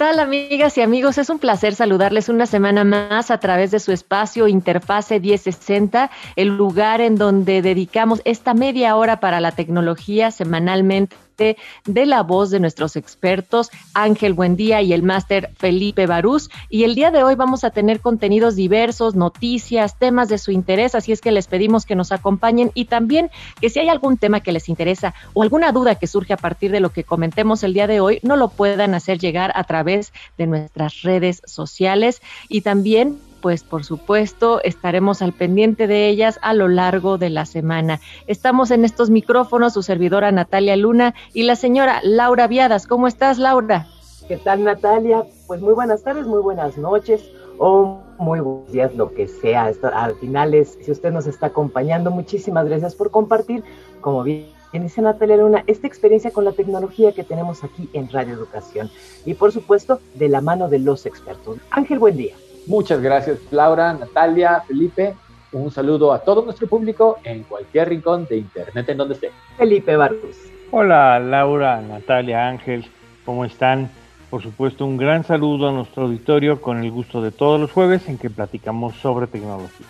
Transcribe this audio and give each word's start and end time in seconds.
Tal 0.00 0.18
amigas 0.18 0.78
y 0.78 0.80
amigos? 0.80 1.18
Es 1.18 1.28
un 1.28 1.38
placer 1.38 1.74
saludarles 1.74 2.30
una 2.30 2.46
semana 2.46 2.84
más 2.84 3.30
a 3.30 3.38
través 3.38 3.70
de 3.70 3.78
su 3.78 3.92
espacio 3.92 4.48
Interfase 4.48 5.20
1060, 5.20 6.10
el 6.36 6.48
lugar 6.56 7.02
en 7.02 7.16
donde 7.16 7.60
dedicamos 7.60 8.22
esta 8.24 8.54
media 8.54 8.96
hora 8.96 9.20
para 9.20 9.40
la 9.40 9.52
tecnología 9.52 10.30
semanalmente 10.30 11.16
de 11.40 12.06
la 12.06 12.22
voz 12.22 12.50
de 12.50 12.60
nuestros 12.60 12.96
expertos, 12.96 13.70
Ángel 13.94 14.34
Buendía 14.34 14.82
y 14.82 14.92
el 14.92 15.02
máster 15.02 15.50
Felipe 15.56 16.06
Barús. 16.06 16.50
Y 16.68 16.84
el 16.84 16.94
día 16.94 17.10
de 17.10 17.22
hoy 17.22 17.34
vamos 17.34 17.64
a 17.64 17.70
tener 17.70 18.00
contenidos 18.00 18.56
diversos, 18.56 19.14
noticias, 19.14 19.98
temas 19.98 20.28
de 20.28 20.38
su 20.38 20.50
interés, 20.50 20.94
así 20.94 21.12
es 21.12 21.20
que 21.20 21.32
les 21.32 21.46
pedimos 21.46 21.86
que 21.86 21.96
nos 21.96 22.12
acompañen 22.12 22.70
y 22.74 22.84
también 22.84 23.30
que 23.60 23.70
si 23.70 23.78
hay 23.78 23.88
algún 23.88 24.18
tema 24.18 24.40
que 24.40 24.52
les 24.52 24.68
interesa 24.68 25.14
o 25.32 25.42
alguna 25.42 25.72
duda 25.72 25.94
que 25.94 26.06
surge 26.06 26.34
a 26.34 26.36
partir 26.36 26.70
de 26.70 26.80
lo 26.80 26.90
que 26.90 27.04
comentemos 27.04 27.62
el 27.62 27.72
día 27.72 27.86
de 27.86 28.00
hoy, 28.00 28.20
no 28.22 28.36
lo 28.36 28.48
puedan 28.48 28.94
hacer 28.94 29.18
llegar 29.18 29.52
a 29.54 29.64
través 29.64 30.12
de 30.36 30.46
nuestras 30.46 31.02
redes 31.02 31.42
sociales 31.46 32.20
y 32.48 32.60
también 32.60 33.18
pues 33.40 33.64
por 33.64 33.84
supuesto 33.84 34.60
estaremos 34.62 35.22
al 35.22 35.32
pendiente 35.32 35.86
de 35.86 36.08
ellas 36.08 36.38
a 36.42 36.54
lo 36.54 36.68
largo 36.68 37.18
de 37.18 37.30
la 37.30 37.46
semana. 37.46 38.00
Estamos 38.26 38.70
en 38.70 38.84
estos 38.84 39.10
micrófonos, 39.10 39.74
su 39.74 39.82
servidora 39.82 40.30
Natalia 40.32 40.76
Luna 40.76 41.14
y 41.32 41.44
la 41.44 41.56
señora 41.56 42.00
Laura 42.02 42.46
Viadas. 42.46 42.86
¿Cómo 42.86 43.06
estás, 43.06 43.38
Laura? 43.38 43.86
¿Qué 44.28 44.36
tal, 44.36 44.64
Natalia? 44.64 45.24
Pues 45.46 45.60
muy 45.60 45.74
buenas 45.74 46.02
tardes, 46.02 46.26
muy 46.26 46.40
buenas 46.40 46.78
noches 46.78 47.28
o 47.58 48.00
muy 48.18 48.40
buenos 48.40 48.70
días, 48.70 48.94
lo 48.94 49.12
que 49.12 49.26
sea. 49.26 49.72
Al 49.94 50.14
final 50.16 50.54
es, 50.54 50.78
si 50.82 50.90
usted 50.90 51.10
nos 51.10 51.26
está 51.26 51.46
acompañando, 51.46 52.10
muchísimas 52.10 52.66
gracias 52.66 52.94
por 52.94 53.10
compartir, 53.10 53.64
como 54.00 54.22
bien 54.22 54.46
dice 54.78 55.02
Natalia 55.02 55.36
Luna, 55.36 55.64
esta 55.66 55.86
experiencia 55.86 56.30
con 56.30 56.44
la 56.44 56.52
tecnología 56.52 57.12
que 57.12 57.24
tenemos 57.24 57.64
aquí 57.64 57.90
en 57.92 58.08
Radio 58.08 58.34
Educación. 58.34 58.88
Y 59.24 59.34
por 59.34 59.50
supuesto, 59.50 60.00
de 60.14 60.28
la 60.28 60.40
mano 60.40 60.68
de 60.68 60.78
los 60.78 61.06
expertos. 61.06 61.58
Ángel, 61.70 61.98
buen 61.98 62.16
día. 62.16 62.36
Muchas 62.66 63.00
gracias 63.00 63.38
Laura, 63.50 63.92
Natalia, 63.92 64.62
Felipe. 64.66 65.14
Un 65.52 65.70
saludo 65.70 66.12
a 66.12 66.20
todo 66.20 66.44
nuestro 66.44 66.68
público 66.68 67.18
en 67.24 67.42
cualquier 67.42 67.88
rincón 67.88 68.26
de 68.28 68.38
Internet 68.38 68.88
en 68.88 68.96
donde 68.96 69.14
esté. 69.14 69.32
Felipe 69.56 69.96
Barros. 69.96 70.36
Hola 70.70 71.18
Laura, 71.18 71.80
Natalia, 71.80 72.48
Ángel, 72.48 72.86
¿cómo 73.24 73.44
están? 73.44 73.90
Por 74.30 74.42
supuesto, 74.42 74.84
un 74.84 74.96
gran 74.96 75.24
saludo 75.24 75.68
a 75.68 75.72
nuestro 75.72 76.04
auditorio 76.04 76.60
con 76.60 76.84
el 76.84 76.90
gusto 76.92 77.20
de 77.20 77.32
todos 77.32 77.60
los 77.60 77.72
jueves 77.72 78.08
en 78.08 78.16
que 78.16 78.30
platicamos 78.30 78.94
sobre 78.96 79.26
tecnología. 79.26 79.86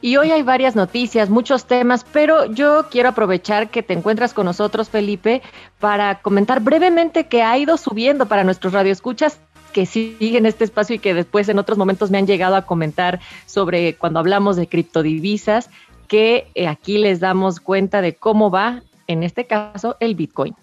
Y 0.00 0.16
hoy 0.16 0.30
hay 0.30 0.42
varias 0.42 0.76
noticias, 0.76 1.30
muchos 1.30 1.66
temas, 1.66 2.04
pero 2.12 2.46
yo 2.46 2.86
quiero 2.90 3.10
aprovechar 3.10 3.68
que 3.68 3.82
te 3.82 3.94
encuentras 3.94 4.34
con 4.34 4.46
nosotros, 4.46 4.90
Felipe, 4.90 5.42
para 5.80 6.20
comentar 6.20 6.60
brevemente 6.60 7.26
que 7.26 7.42
ha 7.42 7.56
ido 7.58 7.76
subiendo 7.76 8.26
para 8.26 8.44
nuestros 8.44 8.72
radioescuchas 8.72 9.40
que 9.72 9.86
siguen 9.86 10.46
este 10.46 10.64
espacio 10.64 10.96
y 10.96 10.98
que 10.98 11.14
después 11.14 11.48
en 11.48 11.58
otros 11.58 11.78
momentos 11.78 12.10
me 12.10 12.18
han 12.18 12.26
llegado 12.26 12.56
a 12.56 12.62
comentar 12.62 13.20
sobre 13.46 13.94
cuando 13.94 14.18
hablamos 14.20 14.56
de 14.56 14.66
criptodivisas, 14.66 15.70
que 16.08 16.46
eh, 16.54 16.68
aquí 16.68 16.98
les 16.98 17.20
damos 17.20 17.60
cuenta 17.60 18.02
de 18.02 18.14
cómo 18.14 18.50
va, 18.50 18.82
en 19.06 19.22
este 19.22 19.46
caso, 19.46 19.96
el 19.98 20.14
Bitcoin. 20.14 20.54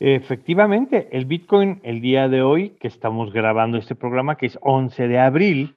Efectivamente, 0.00 1.08
el 1.10 1.24
Bitcoin 1.24 1.80
el 1.82 2.00
día 2.00 2.28
de 2.28 2.42
hoy, 2.42 2.70
que 2.80 2.86
estamos 2.86 3.32
grabando 3.32 3.78
este 3.78 3.94
programa, 3.94 4.36
que 4.36 4.46
es 4.46 4.58
11 4.62 5.08
de 5.08 5.18
abril, 5.18 5.76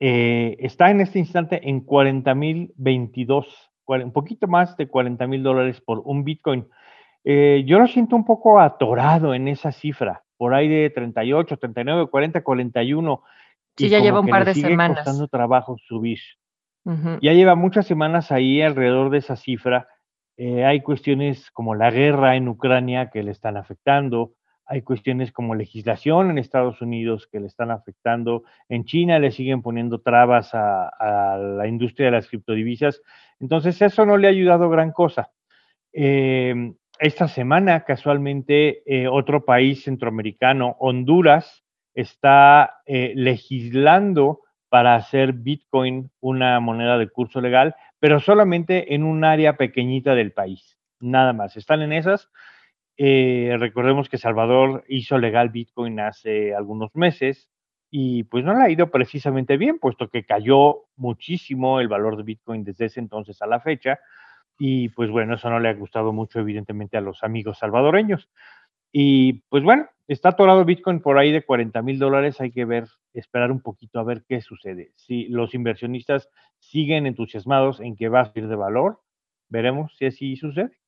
eh, 0.00 0.56
está 0.58 0.90
en 0.90 1.00
este 1.00 1.20
instante 1.20 1.68
en 1.68 1.80
40 1.80 2.34
mil 2.34 2.72
22, 2.76 3.70
un 3.86 4.12
poquito 4.12 4.48
más 4.48 4.76
de 4.76 4.88
40 4.88 5.26
mil 5.28 5.42
dólares 5.42 5.80
por 5.80 6.02
un 6.04 6.24
Bitcoin. 6.24 6.66
Eh, 7.24 7.62
yo 7.66 7.78
lo 7.78 7.86
siento 7.86 8.16
un 8.16 8.24
poco 8.24 8.58
atorado 8.58 9.32
en 9.32 9.46
esa 9.46 9.70
cifra 9.70 10.21
por 10.42 10.54
ahí 10.54 10.66
de 10.66 10.90
38, 10.90 11.56
39, 11.56 12.10
40, 12.10 12.42
41. 12.42 13.22
Sí, 13.76 13.88
ya 13.88 14.00
lleva 14.00 14.18
un 14.18 14.26
par 14.26 14.44
de 14.44 14.54
semanas. 14.54 14.98
costando 14.98 15.28
trabajo 15.28 15.76
subir. 15.78 16.18
Ya 17.20 17.32
lleva 17.32 17.54
muchas 17.54 17.86
semanas 17.86 18.32
ahí 18.32 18.60
alrededor 18.60 19.10
de 19.10 19.18
esa 19.18 19.36
cifra. 19.36 19.86
Eh, 20.36 20.64
hay 20.64 20.80
cuestiones 20.80 21.48
como 21.52 21.76
la 21.76 21.92
guerra 21.92 22.34
en 22.34 22.48
Ucrania 22.48 23.08
que 23.08 23.22
le 23.22 23.30
están 23.30 23.56
afectando. 23.56 24.32
Hay 24.66 24.82
cuestiones 24.82 25.30
como 25.30 25.54
legislación 25.54 26.30
en 26.30 26.38
Estados 26.38 26.82
Unidos 26.82 27.28
que 27.30 27.38
le 27.38 27.46
están 27.46 27.70
afectando. 27.70 28.42
En 28.68 28.84
China 28.84 29.20
le 29.20 29.30
siguen 29.30 29.62
poniendo 29.62 30.00
trabas 30.00 30.50
a, 30.54 31.38
la 31.38 31.68
industria 31.68 32.06
de 32.06 32.12
las 32.16 32.26
criptodivisas. 32.26 33.00
Entonces 33.38 33.80
eso 33.80 34.04
no 34.04 34.16
le 34.16 34.26
ha 34.26 34.30
ayudado 34.30 34.68
gran 34.68 34.90
cosa. 34.90 35.30
Eh, 35.92 36.72
esta 37.02 37.26
semana, 37.26 37.84
casualmente, 37.84 38.82
eh, 38.86 39.08
otro 39.08 39.44
país 39.44 39.82
centroamericano, 39.82 40.76
Honduras, 40.78 41.64
está 41.94 42.76
eh, 42.86 43.12
legislando 43.16 44.40
para 44.68 44.94
hacer 44.94 45.32
Bitcoin 45.32 46.12
una 46.20 46.60
moneda 46.60 46.98
de 46.98 47.08
curso 47.08 47.40
legal, 47.40 47.74
pero 47.98 48.20
solamente 48.20 48.94
en 48.94 49.02
un 49.02 49.24
área 49.24 49.56
pequeñita 49.56 50.14
del 50.14 50.32
país, 50.32 50.78
nada 51.00 51.32
más. 51.32 51.56
Están 51.56 51.82
en 51.82 51.92
esas. 51.92 52.30
Eh, 52.96 53.56
recordemos 53.58 54.08
que 54.08 54.16
Salvador 54.16 54.84
hizo 54.88 55.18
legal 55.18 55.48
Bitcoin 55.48 55.98
hace 55.98 56.54
algunos 56.54 56.94
meses 56.94 57.48
y 57.90 58.22
pues 58.24 58.44
no 58.44 58.54
le 58.54 58.64
ha 58.64 58.70
ido 58.70 58.92
precisamente 58.92 59.56
bien, 59.56 59.80
puesto 59.80 60.08
que 60.08 60.24
cayó 60.24 60.84
muchísimo 60.94 61.80
el 61.80 61.88
valor 61.88 62.16
de 62.16 62.22
Bitcoin 62.22 62.62
desde 62.62 62.84
ese 62.84 63.00
entonces 63.00 63.42
a 63.42 63.46
la 63.46 63.58
fecha. 63.58 63.98
Y 64.64 64.90
pues 64.90 65.10
bueno, 65.10 65.34
eso 65.34 65.50
no 65.50 65.58
le 65.58 65.70
ha 65.70 65.74
gustado 65.74 66.12
mucho 66.12 66.38
evidentemente 66.38 66.96
a 66.96 67.00
los 67.00 67.24
amigos 67.24 67.58
salvadoreños. 67.58 68.30
Y 68.92 69.40
pues 69.48 69.64
bueno, 69.64 69.88
está 70.06 70.28
atorado 70.28 70.64
Bitcoin 70.64 71.00
por 71.00 71.18
ahí 71.18 71.32
de 71.32 71.42
40 71.42 71.82
mil 71.82 71.98
dólares. 71.98 72.40
Hay 72.40 72.52
que 72.52 72.64
ver, 72.64 72.86
esperar 73.12 73.50
un 73.50 73.60
poquito 73.60 73.98
a 73.98 74.04
ver 74.04 74.22
qué 74.28 74.40
sucede. 74.40 74.92
Si 74.94 75.26
los 75.26 75.54
inversionistas 75.54 76.28
siguen 76.60 77.06
entusiasmados 77.06 77.80
en 77.80 77.96
que 77.96 78.08
va 78.08 78.20
a 78.20 78.26
subir 78.26 78.46
de 78.46 78.54
valor, 78.54 79.00
veremos 79.48 79.96
si 79.96 80.06
así 80.06 80.36
sucede. 80.36 80.78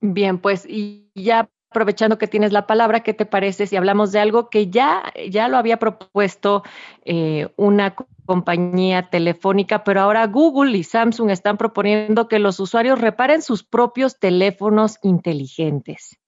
Bien, 0.00 0.38
pues 0.38 0.66
y 0.68 1.12
ya 1.14 1.48
aprovechando 1.70 2.18
que 2.18 2.26
tienes 2.26 2.52
la 2.52 2.66
palabra, 2.66 3.00
¿qué 3.00 3.14
te 3.14 3.26
parece 3.26 3.66
si 3.66 3.76
hablamos 3.76 4.12
de 4.12 4.20
algo 4.20 4.48
que 4.50 4.68
ya, 4.68 5.12
ya 5.30 5.48
lo 5.48 5.56
había 5.56 5.78
propuesto 5.78 6.62
eh, 7.04 7.48
una 7.56 7.94
compañía 8.26 9.08
telefónica, 9.08 9.84
pero 9.84 10.00
ahora 10.00 10.26
Google 10.26 10.76
y 10.76 10.82
Samsung 10.82 11.30
están 11.30 11.56
proponiendo 11.56 12.28
que 12.28 12.38
los 12.38 12.60
usuarios 12.60 13.00
reparen 13.00 13.40
sus 13.40 13.62
propios 13.62 14.18
teléfonos 14.18 14.98
inteligentes. 15.02 16.18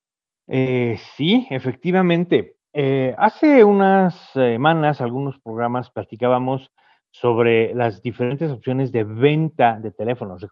Eh, 0.47 0.99
sí, 1.16 1.47
efectivamente. 1.50 2.56
Eh, 2.72 3.15
hace 3.19 3.65
unas 3.65 4.15
semanas, 4.32 5.00
algunos 5.00 5.38
programas 5.41 5.91
platicábamos 5.91 6.70
sobre 7.10 7.75
las 7.75 8.03
diferentes 8.03 8.50
opciones 8.50 8.93
de 8.93 9.05
venta 9.05 9.78
de 9.81 9.91
teléfonos. 9.91 10.43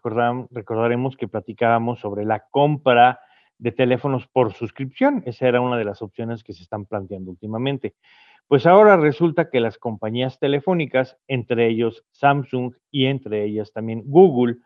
recordaremos 0.51 1.15
que 1.15 1.27
platicábamos 1.27 1.99
sobre 1.99 2.25
la 2.25 2.45
compra 2.51 3.19
de 3.59 3.71
teléfonos 3.71 4.27
por 4.27 4.53
suscripción. 4.53 5.23
Esa 5.25 5.47
era 5.47 5.61
una 5.61 5.77
de 5.77 5.85
las 5.85 6.01
opciones 6.01 6.43
que 6.43 6.53
se 6.53 6.63
están 6.63 6.85
planteando 6.85 7.31
últimamente. 7.31 7.95
Pues 8.47 8.65
ahora 8.65 8.95
resulta 8.95 9.49
que 9.49 9.59
las 9.59 9.77
compañías 9.77 10.39
telefónicas, 10.39 11.17
entre 11.27 11.67
ellos 11.67 12.05
Samsung 12.11 12.73
y 12.91 13.07
entre 13.07 13.43
ellas 13.43 13.73
también 13.73 14.03
Google, 14.05 14.57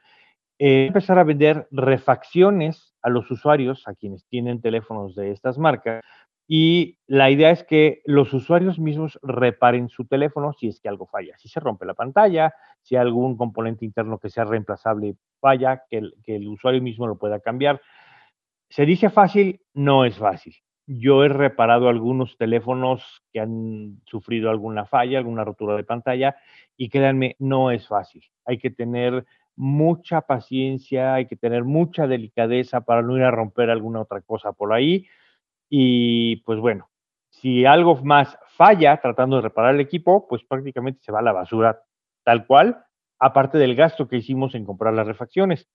eh, 0.59 0.85
empezar 0.87 1.17
a 1.17 1.23
vender 1.23 1.67
refacciones 1.71 2.93
a 3.01 3.09
los 3.09 3.31
usuarios, 3.31 3.87
a 3.87 3.95
quienes 3.95 4.27
tienen 4.27 4.61
teléfonos 4.61 5.15
de 5.15 5.31
estas 5.31 5.57
marcas. 5.57 6.03
Y 6.47 6.99
la 7.07 7.31
idea 7.31 7.49
es 7.49 7.63
que 7.63 8.01
los 8.05 8.33
usuarios 8.33 8.77
mismos 8.77 9.17
reparen 9.23 9.89
su 9.89 10.05
teléfono 10.05 10.53
si 10.53 10.67
es 10.67 10.79
que 10.79 10.89
algo 10.89 11.07
falla. 11.07 11.35
Si 11.37 11.47
se 11.49 11.59
rompe 11.59 11.85
la 11.85 11.93
pantalla, 11.93 12.53
si 12.81 12.95
algún 12.95 13.37
componente 13.37 13.85
interno 13.85 14.19
que 14.19 14.29
sea 14.29 14.43
reemplazable 14.43 15.15
falla, 15.39 15.83
que 15.89 16.11
el 16.25 16.47
usuario 16.47 16.81
mismo 16.81 17.07
lo 17.07 17.17
pueda 17.17 17.39
cambiar. 17.39 17.81
Se 18.71 18.85
dice 18.85 19.09
fácil, 19.09 19.59
no 19.73 20.05
es 20.05 20.17
fácil. 20.17 20.55
Yo 20.87 21.25
he 21.25 21.27
reparado 21.27 21.89
algunos 21.89 22.37
teléfonos 22.37 23.21
que 23.33 23.41
han 23.41 24.01
sufrido 24.05 24.49
alguna 24.49 24.85
falla, 24.85 25.17
alguna 25.17 25.43
rotura 25.43 25.75
de 25.75 25.83
pantalla 25.83 26.37
y 26.77 26.87
créanme, 26.87 27.35
no 27.37 27.69
es 27.69 27.85
fácil. 27.85 28.23
Hay 28.45 28.59
que 28.59 28.71
tener 28.71 29.25
mucha 29.57 30.21
paciencia, 30.21 31.15
hay 31.15 31.27
que 31.27 31.35
tener 31.35 31.65
mucha 31.65 32.07
delicadeza 32.07 32.79
para 32.79 33.01
no 33.01 33.17
ir 33.17 33.23
a 33.23 33.31
romper 33.31 33.69
alguna 33.69 33.99
otra 33.99 34.21
cosa 34.21 34.53
por 34.53 34.71
ahí. 34.71 35.05
Y 35.69 36.37
pues 36.45 36.57
bueno, 36.57 36.89
si 37.29 37.65
algo 37.65 38.01
más 38.05 38.39
falla 38.55 39.01
tratando 39.01 39.35
de 39.35 39.41
reparar 39.41 39.75
el 39.75 39.81
equipo, 39.81 40.29
pues 40.29 40.45
prácticamente 40.45 41.01
se 41.03 41.11
va 41.11 41.19
a 41.19 41.23
la 41.23 41.33
basura 41.33 41.83
tal 42.23 42.47
cual, 42.47 42.85
aparte 43.19 43.57
del 43.57 43.75
gasto 43.75 44.07
que 44.07 44.15
hicimos 44.15 44.55
en 44.55 44.65
comprar 44.65 44.93
las 44.93 45.07
refacciones. 45.07 45.67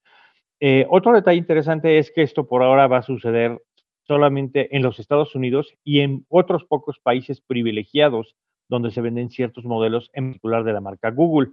Eh, 0.59 0.85
otro 0.89 1.13
detalle 1.13 1.37
interesante 1.37 1.99
es 1.99 2.11
que 2.11 2.23
esto 2.23 2.47
por 2.47 2.63
ahora 2.63 2.87
va 2.87 2.97
a 2.97 3.03
suceder 3.03 3.61
solamente 4.03 4.75
en 4.75 4.83
los 4.83 4.99
Estados 4.99 5.35
Unidos 5.35 5.73
y 5.83 5.99
en 5.99 6.25
otros 6.29 6.63
pocos 6.65 6.99
países 6.99 7.41
privilegiados 7.41 8.35
donde 8.69 8.91
se 8.91 9.01
venden 9.01 9.29
ciertos 9.29 9.65
modelos, 9.65 10.09
en 10.13 10.31
particular 10.31 10.63
de 10.63 10.73
la 10.73 10.81
marca 10.81 11.11
Google. 11.11 11.51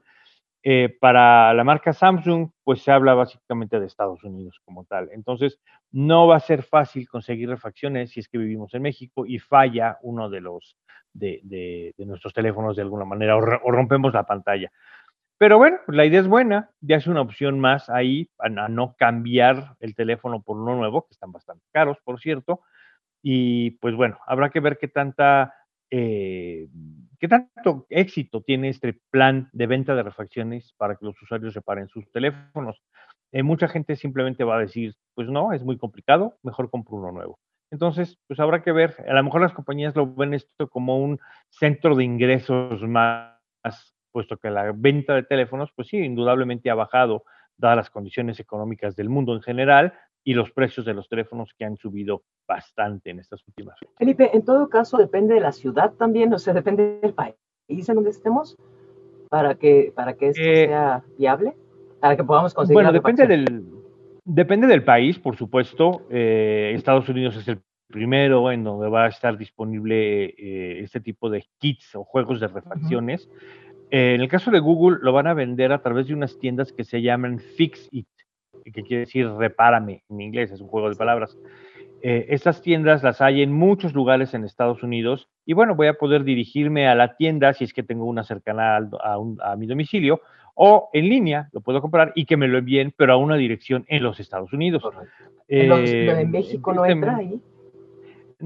Eh, 0.66 0.96
para 0.98 1.52
la 1.52 1.62
marca 1.62 1.92
Samsung, 1.92 2.48
pues 2.64 2.80
se 2.80 2.90
habla 2.90 3.12
básicamente 3.12 3.78
de 3.78 3.86
Estados 3.86 4.24
Unidos 4.24 4.60
como 4.64 4.84
tal. 4.84 5.10
Entonces, 5.12 5.60
no 5.92 6.26
va 6.26 6.36
a 6.36 6.40
ser 6.40 6.62
fácil 6.62 7.06
conseguir 7.06 7.50
refacciones 7.50 8.10
si 8.10 8.20
es 8.20 8.28
que 8.28 8.38
vivimos 8.38 8.72
en 8.72 8.82
México 8.82 9.26
y 9.26 9.38
falla 9.38 9.98
uno 10.02 10.30
de 10.30 10.40
los 10.40 10.76
de, 11.12 11.94
nuestros 11.98 12.32
teléfonos 12.32 12.76
de 12.76 12.82
alguna 12.82 13.04
manera 13.04 13.36
o, 13.36 13.40
rompemos 13.40 14.14
la 14.14 14.24
pantalla. 14.24 14.72
Pero 15.38 15.58
bueno, 15.58 15.78
la 15.88 16.04
idea 16.04 16.20
es 16.20 16.28
buena, 16.28 16.70
ya 16.81 16.96
es 16.96 17.06
una 17.06 17.20
opción 17.20 17.60
más 17.60 17.90
ahí 17.90 18.31
a, 18.38 18.48
no 18.48 18.94
cambiar 18.96 19.76
el 19.81 19.94
teléfono 19.94 20.42
por 20.42 20.56
uno 20.56 20.76
nuevo, 20.76 21.02
que 21.06 21.12
están 21.12 21.32
bastante 21.32 21.64
caros, 21.72 21.98
por 22.04 22.20
cierto. 22.20 22.60
Y 23.22 23.72
pues 23.72 23.94
bueno, 23.94 24.19
habrá 24.26 24.50
que 24.50 24.60
ver 24.60 24.78
qué 24.78 24.88
tanta 24.88 25.54
eh, 25.90 26.69
¿Qué 27.25 27.28
tanto 27.28 27.86
éxito 27.88 28.42
tiene 28.42 28.69
este 28.69 29.00
plan 29.10 29.48
de 29.52 29.66
venta 29.66 29.94
de 29.94 30.02
refacciones 30.02 30.75
para 30.76 30.96
que 30.96 31.06
los 31.06 31.22
usuarios 31.22 31.54
reparen 31.54 31.88
sus 31.88 32.10
teléfonos? 32.10 32.82
Eh, 33.32 33.42
mucha 33.42 33.66
gente 33.66 33.96
simplemente 33.96 34.44
va 34.44 34.56
a 34.56 34.60
decir, 34.60 34.94
pues 35.14 35.28
no, 35.28 35.54
es 35.54 35.64
muy 35.64 35.78
complicado, 35.78 36.37
mejor 36.42 36.69
compro 36.69 36.96
uno 36.96 37.12
nuevo. 37.12 37.38
Entonces, 37.70 38.19
pues 38.26 38.38
habrá 38.40 38.62
que 38.62 38.72
ver, 38.72 38.96
a 39.08 39.14
lo 39.14 39.25
mejor 39.25 39.40
las 39.40 39.54
compañías 39.54 39.96
lo 39.96 40.14
ven 40.14 40.34
esto 40.34 40.69
como 40.69 40.98
un 40.98 41.19
centro 41.48 41.96
de 41.96 42.04
ingresos 42.04 42.82
más, 42.82 43.38
puesto 44.14 44.37
que 44.37 44.49
la 44.49 44.72
venta 44.72 45.14
de 45.14 45.25
teléfonos, 45.25 45.72
pues 45.75 45.88
sí, 45.88 45.99
indudablemente 45.99 46.70
ha 46.70 46.76
bajado, 46.76 47.25
dadas 47.56 47.76
las 47.76 47.90
condiciones 47.90 48.38
económicas 48.38 48.94
del 48.94 49.08
mundo 49.08 49.34
en 49.34 49.43
general, 49.43 49.93
y 50.22 50.34
los 50.34 50.52
precios 50.52 50.87
de 50.87 50.94
los 50.94 51.08
teléfonos 51.08 51.52
que 51.58 51.64
han 51.64 51.76
subido 51.76 52.22
bastante 52.46 53.11
en 53.11 53.19
estas 53.19 53.46
últimas. 53.46 53.76
Felipe, 53.99 54.31
en 54.32 54.44
todo 54.44 54.69
caso 54.69 54.96
depende 54.96 55.34
de 55.34 55.40
la 55.40 55.52
ciudad 55.52 55.93
también, 55.94 56.32
o 56.32 56.38
sea, 56.38 56.55
depende 56.55 57.00
del 57.02 57.12
país 57.12 57.34
en 57.69 57.94
donde 57.94 58.11
estemos 58.11 58.56
para 59.28 59.56
que 59.56 59.93
para 59.94 60.14
que 60.14 60.28
esto 60.28 60.43
eh, 60.43 60.66
sea 60.66 61.02
viable, 61.19 61.55
para 62.00 62.16
que 62.16 62.22
podamos 62.22 62.55
conseguir. 62.55 62.76
Bueno, 62.76 62.93
depende 62.93 63.26
del 63.26 63.64
depende 64.25 64.66
del 64.66 64.84
país, 64.84 65.19
por 65.19 65.37
supuesto. 65.37 66.06
Eh, 66.08 66.72
Estados 66.75 67.08
Unidos 67.08 67.37
es 67.37 67.49
el 67.49 67.61
primero 67.88 68.50
en 68.50 68.64
donde 68.64 68.88
va 68.88 69.05
a 69.05 69.08
estar 69.08 69.37
disponible 69.37 70.25
eh, 70.26 70.81
este 70.82 71.00
tipo 71.00 71.31
de 71.31 71.44
kits 71.58 71.94
o 71.94 72.05
juegos 72.05 72.40
de 72.40 72.49
refacciones. 72.49 73.28
En 73.96 74.20
el 74.20 74.29
caso 74.29 74.50
de 74.50 74.61
Google, 74.61 74.99
lo 75.02 75.12
van 75.12 75.26
a 75.26 75.35
vender 75.35 75.73
a 75.73 75.82
través 75.82 76.08
de 76.08 76.14
unas 76.14 76.38
tiendas 76.38 76.73
que 76.73 76.85
se 76.85 77.02
llaman 77.02 77.38
Fix 77.38 77.88
It 77.93 78.06
que 78.73 78.82
quiere 78.82 79.00
decir 79.00 79.29
repárame 79.29 80.05
en 80.08 80.20
inglés, 80.20 80.50
es 80.50 80.61
un 80.61 80.69
juego 80.69 80.88
de 80.88 80.96
palabras. 80.96 81.37
Eh, 82.02 82.26
estas 82.29 82.61
tiendas 82.61 83.02
las 83.02 83.20
hay 83.20 83.43
en 83.43 83.52
muchos 83.52 83.94
lugares 83.94 84.35
en 84.35 84.44
Estados 84.44 84.82
Unidos 84.82 85.29
y 85.46 85.55
bueno, 85.55 85.75
voy 85.75 85.87
a 85.87 85.94
poder 85.94 86.25
dirigirme 86.25 86.87
a 86.87 86.94
la 86.94 87.17
tienda 87.17 87.55
si 87.55 87.64
es 87.64 87.73
que 87.73 87.82
tengo 87.82 88.05
una 88.05 88.25
cercana 88.25 88.76
a, 88.76 89.56
mi 89.56 89.67
domicilio 89.67 90.20
o 90.55 90.90
en 90.93 91.08
línea, 91.08 91.49
lo 91.52 91.62
puedo 91.62 91.81
comprar 91.81 92.12
y 92.14 92.26
que 92.26 92.37
me 92.37 92.47
lo 92.47 92.58
envíen, 92.58 92.93
pero 92.97 93.14
a 93.14 93.17
una 93.17 93.37
dirección 93.37 93.85
en 93.88 94.02
los 94.02 94.20
Estados 94.20 94.52
Unidos. 94.52 94.85
¿En 95.49 95.73
eh, 95.73 96.26
México 96.26 96.73
no 96.73 96.85
entra 96.87 97.17
ahí? 97.17 97.40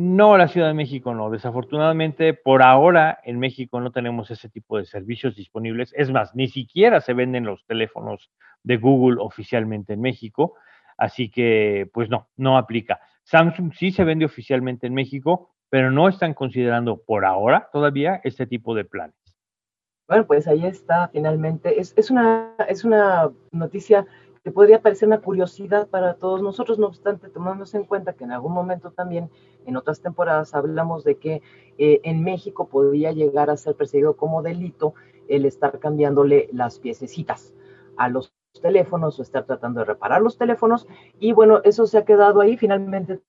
No, 0.01 0.39
la 0.39 0.47
Ciudad 0.47 0.69
de 0.69 0.75
México 0.75 1.13
no. 1.13 1.29
Desafortunadamente, 1.29 2.33
por 2.33 2.63
ahora 2.63 3.19
en 3.25 3.41
México 3.41 3.81
no 3.81 3.91
tenemos 3.91 4.31
ese 4.31 4.49
tipo 4.49 4.79
de 4.79 4.85
servicios 4.85 5.35
disponibles. 5.35 5.93
Es 5.97 6.13
más, 6.13 6.37
ni 6.37 6.47
siquiera 6.47 7.01
se 7.01 7.15
venden 7.15 7.45
los 7.45 7.67
teléfonos 7.67 8.31
de 8.63 8.77
Google 8.77 9.17
oficialmente 9.21 9.95
en 9.95 10.01
México. 10.01 10.55
Así 10.97 11.33
que, 11.33 11.91
pues 11.93 12.09
no, 12.11 12.29
no 12.37 12.57
aplica. 12.57 13.01
Samsung 13.25 13.73
sí 13.75 13.91
se 13.91 14.05
vende 14.05 14.25
oficialmente 14.25 14.87
en 14.87 14.95
México, 14.95 15.51
pero 15.69 15.91
no 15.91 16.09
están 16.09 16.33
considerando 16.33 17.03
por 17.03 17.25
ahora 17.25 17.69
todavía 17.73 18.21
este 18.23 18.47
tipo 18.47 18.77
de 18.77 18.85
planes. 18.85 19.17
Bueno, 20.07 20.29
pues 20.29 20.47
ahí 20.47 20.65
está, 20.65 21.09
finalmente. 21.09 21.81
Es, 21.81 21.93
es, 21.97 22.13
una, 22.13 22.55
es 22.69 22.85
una 22.85 23.33
noticia 23.51 24.07
que 24.43 24.51
podría 24.51 24.83
parecer 24.83 25.09
una 25.09 25.21
curiosidad 25.21 25.89
para 25.89 26.15
todos 26.15 26.43
nosotros, 26.43 26.79
no 26.79 26.87
obstante, 26.87 27.29
tomamos 27.29 27.75
en 27.75 27.85
cuenta 27.85 28.13
que 28.13 28.25
en 28.25 28.33
algún 28.33 28.53
momento 28.53 28.91
también, 28.91 29.31
en 29.67 29.77
otras 29.77 30.01
temporadas, 30.01 30.55
hablamos 30.55 31.05
de 31.05 31.17
que 31.17 31.43
eh, 31.79 32.01
en 32.05 32.23
México 32.23 32.69
podría 32.69 33.13
llegar 33.13 33.51
a 33.51 33.57
ser 33.57 33.75
perseguido 33.75 34.17
como 34.17 34.43
delito 34.43 34.95
el 35.29 35.45
estar 35.45 35.79
cambiándole 35.79 36.49
las 36.53 36.79
piececitas 36.79 37.55
a 37.97 38.09
los 38.09 38.33
teléfonos 38.63 39.19
o 39.19 39.23
estar 39.23 39.45
tratando 39.45 39.81
de 39.81 39.87
reparar 39.87 40.23
los 40.23 40.39
teléfonos. 40.39 40.87
Y 41.19 41.33
bueno, 41.33 41.61
eso 41.65 41.87
se 41.87 41.99
ha 41.99 42.05
quedado 42.05 42.41
ahí. 42.41 42.57
Finalmente, 42.57 43.21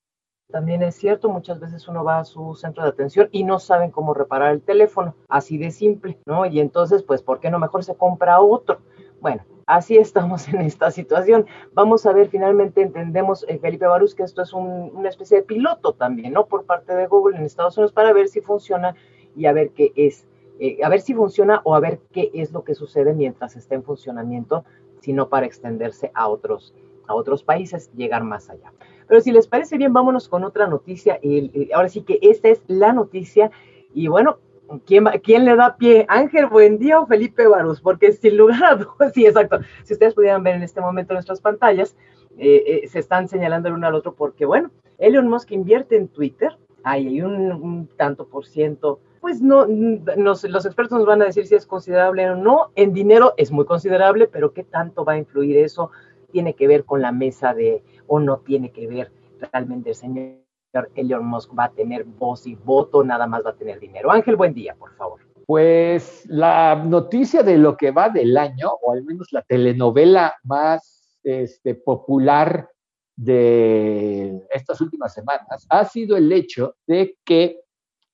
también 0.52 0.82
es 0.82 0.96
cierto, 0.96 1.30
muchas 1.30 1.60
veces 1.60 1.88
uno 1.88 2.04
va 2.04 2.20
a 2.20 2.26
su 2.26 2.56
centro 2.56 2.84
de 2.84 2.90
atención 2.90 3.30
y 3.32 3.44
no 3.44 3.60
saben 3.60 3.92
cómo 3.92 4.14
reparar 4.14 4.52
el 4.52 4.62
teléfono, 4.62 5.16
así 5.28 5.58
de 5.58 5.70
simple, 5.70 6.20
¿no? 6.26 6.46
Y 6.46 6.60
entonces, 6.60 7.04
pues, 7.04 7.22
¿por 7.22 7.40
qué 7.40 7.52
no 7.52 7.60
mejor 7.60 7.84
se 7.84 7.96
compra 7.96 8.40
otro? 8.40 8.80
Bueno, 9.22 9.44
así 9.66 9.98
estamos 9.98 10.48
en 10.54 10.62
esta 10.62 10.92
situación. 10.92 11.46
Vamos 11.74 12.06
a 12.06 12.14
ver, 12.14 12.30
finalmente 12.30 12.82
entendemos, 12.82 13.46
eh, 13.48 13.60
Felipe 13.60 13.88
Barús, 13.88 14.16
que 14.16 14.24
esto 14.24 14.42
es 14.42 14.54
una 14.54 15.10
especie 15.10 15.38
de 15.38 15.44
piloto 15.44 15.94
también, 15.94 16.34
¿no? 16.34 16.46
Por 16.46 16.66
parte 16.66 16.96
de 16.96 17.08
Google 17.08 17.38
en 17.38 17.44
Estados 17.44 17.78
Unidos 17.78 17.94
para 17.94 18.14
ver 18.14 18.28
si 18.28 18.42
funciona 18.42 18.96
y 19.36 19.46
a 19.46 19.54
ver 19.54 19.72
qué 19.72 19.92
es, 19.96 20.28
eh, 20.60 20.80
a 20.84 20.90
ver 20.90 21.02
si 21.02 21.14
funciona 21.14 21.62
o 21.64 21.76
a 21.76 21.80
ver 21.80 22.00
qué 22.12 22.32
es 22.34 22.52
lo 22.52 22.64
que 22.64 22.76
sucede 22.76 23.14
mientras 23.14 23.56
esté 23.56 23.76
en 23.76 23.84
funcionamiento 23.84 24.66
sino 25.02 25.30
para 25.30 25.46
extenderse 25.46 26.12
a 26.14 26.28
otros, 26.28 26.74
a 27.08 27.16
otros 27.16 27.44
países, 27.44 27.92
llegar 27.96 28.24
más 28.24 28.50
allá. 28.50 28.74
Pero 29.08 29.22
si 29.22 29.32
les 29.32 29.48
parece 29.48 29.78
bien, 29.78 29.94
vámonos 29.94 30.30
con 30.30 30.44
otra 30.44 30.68
noticia. 30.68 31.20
Y, 31.22 31.72
ahora 31.74 31.90
sí 31.90 32.02
que 32.02 32.20
esta 32.22 32.50
es 32.50 32.62
la 32.68 32.94
noticia. 32.94 33.52
Y 33.94 34.08
bueno, 34.08 34.38
¿quién, 34.86 35.06
¿quién 35.24 35.46
le 35.46 35.56
da 35.56 35.76
pie? 35.78 36.06
Ángel 36.08 36.48
buen 36.48 36.78
día 36.80 37.00
o 37.00 37.06
Felipe 37.08 37.48
Barús, 37.48 37.82
porque 37.82 38.12
sin 38.12 38.38
lugar 38.38 38.64
a 38.64 38.76
dudas, 38.76 39.12
sí, 39.14 39.26
exacto. 39.26 39.60
Si 39.84 39.94
ustedes 39.94 40.14
pudieran 40.14 40.44
ver 40.44 40.56
en 40.56 40.64
este 40.64 40.82
momento 40.82 41.14
nuestras 41.14 41.42
pantallas, 41.42 41.96
eh, 42.38 42.64
eh, 42.84 42.88
se 42.88 43.00
están 43.00 43.28
señalando 43.28 43.68
el 43.68 43.76
uno 43.76 43.88
al 43.88 43.96
otro 43.96 44.14
porque, 44.14 44.46
bueno, 44.46 44.72
Elon 44.98 45.28
Musk 45.28 45.52
invierte 45.52 45.96
en 45.96 46.08
Twitter, 46.08 46.58
ahí 46.84 47.08
hay 47.08 47.22
un 47.22 47.90
tanto 47.98 48.28
por 48.28 48.46
ciento 48.46 49.00
pues 49.20 49.42
no, 49.42 49.66
los 49.66 50.66
expertos 50.66 50.98
nos 50.98 51.08
van 51.08 51.22
a 51.22 51.26
decir 51.26 51.46
si 51.46 51.56
es 51.56 51.66
considerable 51.66 52.30
o 52.30 52.36
no. 52.36 52.72
En 52.76 52.94
dinero 52.94 53.34
es 53.38 53.52
muy 53.52 53.66
considerable, 53.66 54.28
pero 54.28 54.54
¿qué 54.54 54.64
tanto 54.64 55.04
va 55.04 55.14
a 55.14 55.18
influir 55.18 55.58
eso? 55.58 55.92
¿Tiene 56.32 56.54
que 56.54 56.68
ver 56.68 56.86
con 56.86 57.02
la 57.02 57.12
mesa 57.12 57.54
de, 57.54 57.84
o 58.08 58.20
no 58.20 58.38
tiene 58.38 58.72
que 58.72 58.88
ver 58.88 59.12
realmente 59.52 59.90
el 59.90 59.96
señor 59.96 60.49
Elon 60.96 61.26
Musk 61.26 61.52
va 61.58 61.66
a 61.66 61.72
tener 61.72 62.04
voz 62.04 62.46
y 62.46 62.56
voto, 62.56 63.04
nada 63.04 63.28
más 63.28 63.46
va 63.46 63.52
a 63.52 63.56
tener 63.56 63.80
dinero? 63.80 64.12
Ángel, 64.12 64.36
buen 64.36 64.54
día, 64.54 64.76
por 64.76 64.96
favor. 64.96 65.20
Pues 65.46 66.26
la 66.28 66.76
noticia 66.76 67.42
de 67.42 67.58
lo 67.58 67.76
que 67.76 67.92
va 67.92 68.10
del 68.10 68.38
año, 68.38 68.70
o 68.82 68.92
al 68.92 69.04
menos 69.04 69.30
la 69.32 69.42
telenovela 69.42 70.36
más 70.44 71.18
este, 71.24 71.74
popular 71.76 72.70
de 73.16 74.46
estas 74.52 74.80
últimas 74.82 75.14
semanas, 75.14 75.66
ha 75.70 75.86
sido 75.86 76.16
el 76.16 76.32
hecho 76.32 76.76
de 76.86 77.18
que 77.26 77.62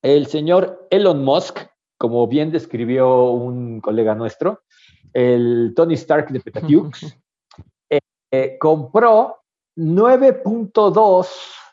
el 0.01 0.27
señor 0.27 0.88
Elon 0.89 1.24
Musk, 1.25 1.59
como 1.97 2.25
bien 2.27 2.51
describió 2.51 3.31
un 3.31 3.81
colega 3.81 4.15
nuestro, 4.15 4.62
el 5.13 5.74
Tony 5.75 5.95
Stark 5.95 6.29
de 6.29 6.39
Petatiux, 6.39 7.03
eh, 7.89 8.00
eh, 8.31 8.57
compró 8.59 9.39
9.2% 9.75 11.64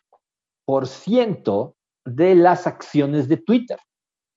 de 2.05 2.35
las 2.35 2.67
acciones 2.67 3.29
de 3.29 3.37
Twitter 3.37 3.79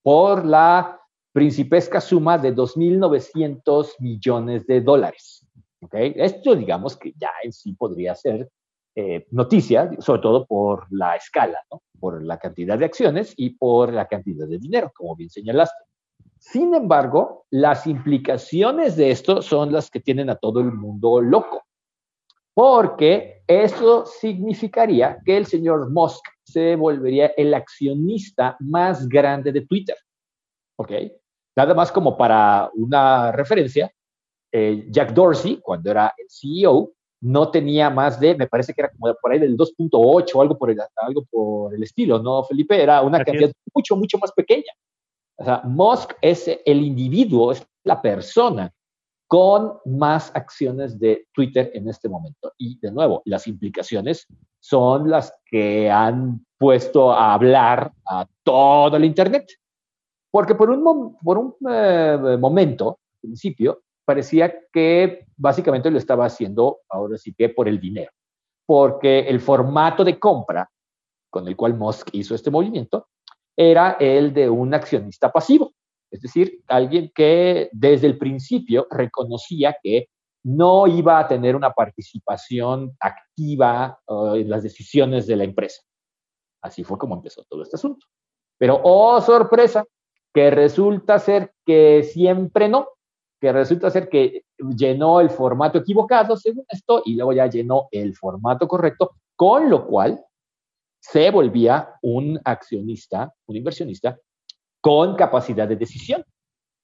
por 0.04 0.46
la 0.46 1.00
principesca 1.34 2.00
suma 2.00 2.38
de 2.38 2.56
2.900 2.56 3.96
millones 4.00 4.66
de 4.68 4.82
dólares. 4.82 5.46
Esto 5.92 6.56
digamos 6.56 6.98
que 6.98 7.14
ya 7.18 7.32
en 7.44 7.52
sí 7.52 7.74
podría 7.74 8.16
ser 8.16 8.50
eh, 8.96 9.26
noticia, 9.32 9.92
sobre 10.00 10.22
todo 10.22 10.46
por 10.46 10.88
la 10.90 11.18
escala, 11.18 11.60
por 12.00 12.24
la 12.24 12.38
cantidad 12.38 12.78
de 12.78 12.86
acciones 12.86 13.34
y 13.36 13.50
por 13.50 13.92
la 13.92 14.08
cantidad 14.08 14.48
de 14.48 14.58
dinero, 14.58 14.92
como 14.96 15.16
bien 15.16 15.30
señalaste. 15.30 15.84
Sin 16.40 16.74
embargo, 16.74 17.46
las 17.50 17.88
implicaciones 17.88 18.96
de 18.96 19.12
esto 19.12 19.42
son 19.42 19.74
las 19.74 19.90
que 19.90 20.00
tienen 20.00 20.30
a 20.30 20.36
todo 20.36 20.62
el 20.62 20.72
mundo 20.72 21.20
loco, 21.20 21.65
porque 22.56 23.44
eso 23.46 24.06
significaría 24.06 25.20
que 25.26 25.38
el 25.38 25.46
señor 25.46 25.92
Musk 25.92 26.24
se 26.42 26.76
volvería 26.78 27.34
el 27.36 27.54
accionista 27.54 28.56
más 28.62 29.10
grande 29.10 29.52
de 29.52 29.62
Twitter. 29.62 29.98
¿Ok? 30.78 30.92
Nada 31.58 31.74
más 31.74 31.92
como 31.92 32.18
para 32.18 32.72
una 32.74 33.34
referencia, 33.34 33.92
eh, 34.54 34.88
Jack 34.90 35.14
Dorsey, 35.14 35.60
cuando 35.62 35.92
era 35.92 36.14
el 36.18 36.28
CEO, 36.30 36.94
no 37.22 37.52
tenía 37.52 37.90
más 37.90 38.20
de, 38.20 38.36
me 38.36 38.48
parece 38.48 38.74
que 38.74 38.82
era 38.82 38.92
como 38.92 39.14
por 39.22 39.34
ahí 39.34 39.40
del 39.40 39.58
2.8 39.58 40.32
o 40.34 40.42
algo 40.42 40.58
por 40.58 40.72
el, 40.72 40.80
algo 40.96 41.26
por 41.30 41.76
el 41.76 41.84
estilo, 41.84 42.20
¿no, 42.20 42.44
Felipe? 42.46 42.82
Era 42.82 43.02
una 43.02 43.24
cantidad 43.24 43.52
mucho, 43.74 43.98
mucho 43.98 44.18
más 44.18 44.32
pequeña. 44.32 44.72
O 45.38 45.44
sea, 45.44 45.62
Musk 45.66 46.14
es 46.22 46.50
el 46.66 46.82
individuo, 46.82 47.52
es 47.52 47.68
la 47.84 48.02
persona 48.02 48.72
con 49.28 49.80
más 49.86 50.32
acciones 50.36 51.00
de 51.00 51.28
Twitter 51.34 51.72
en 51.74 51.90
este 51.90 52.10
momento. 52.10 52.54
Y 52.58 52.80
de 52.80 52.92
nuevo, 52.92 53.22
las 53.26 53.48
implicaciones 53.48 54.28
son 54.60 55.10
las 55.10 55.34
que 55.46 55.90
han 55.90 56.46
puesto 56.58 57.12
a 57.12 57.34
hablar 57.34 57.92
a 58.08 58.28
todo 58.44 58.98
el 58.98 59.06
Internet. 59.06 59.48
Porque 60.32 60.56
por 60.56 60.70
un, 60.70 61.18
por 61.18 61.38
un 61.38 61.56
eh, 61.70 62.38
momento, 62.40 63.00
al 63.16 63.20
principio, 63.22 63.82
parecía 64.04 64.54
que 64.72 65.26
básicamente 65.36 65.90
lo 65.90 65.98
estaba 65.98 66.26
haciendo 66.26 66.80
ahora 66.90 67.18
sí 67.18 67.34
que 67.34 67.50
por 67.50 67.68
el 67.68 67.80
dinero. 67.80 68.12
Porque 68.66 69.20
el 69.22 69.40
formato 69.40 70.04
de 70.04 70.20
compra 70.20 70.70
con 71.30 71.48
el 71.48 71.56
cual 71.56 71.74
Musk 71.74 72.10
hizo 72.14 72.34
este 72.34 72.50
movimiento 72.50 73.08
era 73.58 73.98
el 74.00 74.34
de 74.34 74.50
un 74.50 74.74
accionista 74.74 75.32
pasivo. 75.32 75.74
Es 76.16 76.22
decir, 76.22 76.62
alguien 76.68 77.12
que 77.14 77.70
desde 77.74 78.08
el 78.08 78.18
principio 78.18 78.88
reconocía 78.90 79.76
que 79.84 80.08
no 80.44 80.88
iba 80.88 81.20
a 81.20 81.28
tener 81.28 81.56
una 81.56 81.72
participación 81.72 82.96
activa 83.02 84.00
eh, 84.08 84.42
en 84.42 84.50
las 84.50 84.64
decisiones 84.64 85.28
de 85.28 85.36
la 85.36 85.44
empresa. 85.44 85.82
Así 86.62 86.84
fue 86.86 86.98
como 86.98 87.16
empezó 87.16 87.44
todo 87.50 87.64
este 87.64 87.76
asunto. 87.76 88.06
Pero, 88.58 88.80
oh 88.82 89.20
sorpresa, 89.20 89.84
que 90.34 90.52
resulta 90.52 91.20
ser 91.20 91.52
que 91.66 92.04
siempre 92.04 92.70
no, 92.70 92.88
que 93.42 93.52
resulta 93.52 93.90
ser 93.90 94.08
que 94.08 94.44
llenó 94.78 95.20
el 95.20 95.30
formato 95.30 95.80
equivocado 95.80 96.38
según 96.38 96.64
esto 96.70 97.02
y 97.04 97.16
luego 97.16 97.34
ya 97.34 97.48
llenó 97.48 97.90
el 97.92 98.16
formato 98.16 98.70
correcto, 98.70 99.18
con 99.36 99.70
lo 99.70 99.86
cual 99.86 100.24
se 101.02 101.30
volvía 101.30 101.96
un 102.02 102.40
accionista, 102.46 103.34
un 103.48 103.58
inversionista 103.58 104.18
con 104.86 105.16
capacidad 105.16 105.68
de 105.68 105.78
decisión. 105.78 106.24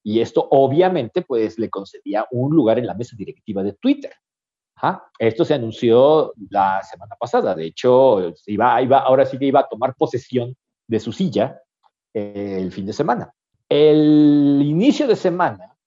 Y 0.02 0.18
esto 0.18 0.48
obviamente 0.50 1.22
pues 1.22 1.56
le 1.56 1.70
concedía 1.70 2.26
un 2.32 2.52
lugar 2.52 2.80
en 2.80 2.86
la 2.88 2.94
mesa 2.94 3.14
directiva 3.16 3.62
de 3.62 3.74
Twitter. 3.74 4.12
Esto 5.20 5.44
se 5.44 5.54
anunció 5.54 6.32
la 6.50 6.82
semana 6.82 7.14
pasada. 7.14 7.54
De 7.54 7.66
hecho, 7.66 8.34
iba, 8.46 8.82
iba, 8.82 8.98
ahora 8.98 9.24
sí 9.24 9.38
que 9.38 9.44
iba 9.44 9.60
a 9.60 9.68
tomar 9.68 9.94
posesión 9.94 10.56
de 10.88 10.98
su 10.98 11.12
silla 11.12 11.60
eh, 12.12 12.56
el 12.58 12.72
fin 12.72 12.86
de 12.86 12.92
semana. 12.92 13.32
El 13.68 14.60
inicio 14.64 15.06
de 15.06 15.14
semana, 15.14 15.78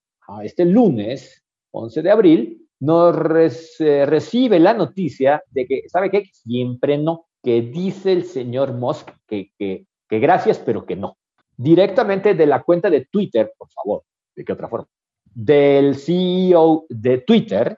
este 0.41 0.63
lunes 0.63 1.43
11 1.71 2.01
de 2.01 2.11
abril, 2.11 2.69
nos 2.79 3.13
recibe 3.13 4.57
la 4.61 4.73
noticia 4.73 5.43
de 5.49 5.65
que, 5.65 5.81
¿sabe 5.89 6.09
qué? 6.09 6.29
Siempre 6.31 6.97
no, 6.97 7.25
que 7.43 7.61
dice 7.61 8.13
el 8.13 8.23
señor 8.23 8.71
Musk 8.71 9.11
que, 9.27 9.51
que, 9.59 9.85
que 10.07 10.19
gracias, 10.19 10.59
pero 10.59 10.85
que 10.85 10.95
no 10.95 11.17
directamente 11.57 12.33
de 12.33 12.45
la 12.45 12.61
cuenta 12.63 12.89
de 12.89 13.05
Twitter, 13.05 13.53
por 13.57 13.69
favor, 13.69 14.03
¿de 14.35 14.43
qué 14.43 14.53
otra 14.53 14.67
forma? 14.67 14.87
Del 15.33 15.95
CEO 15.95 16.85
de 16.89 17.19
Twitter, 17.19 17.77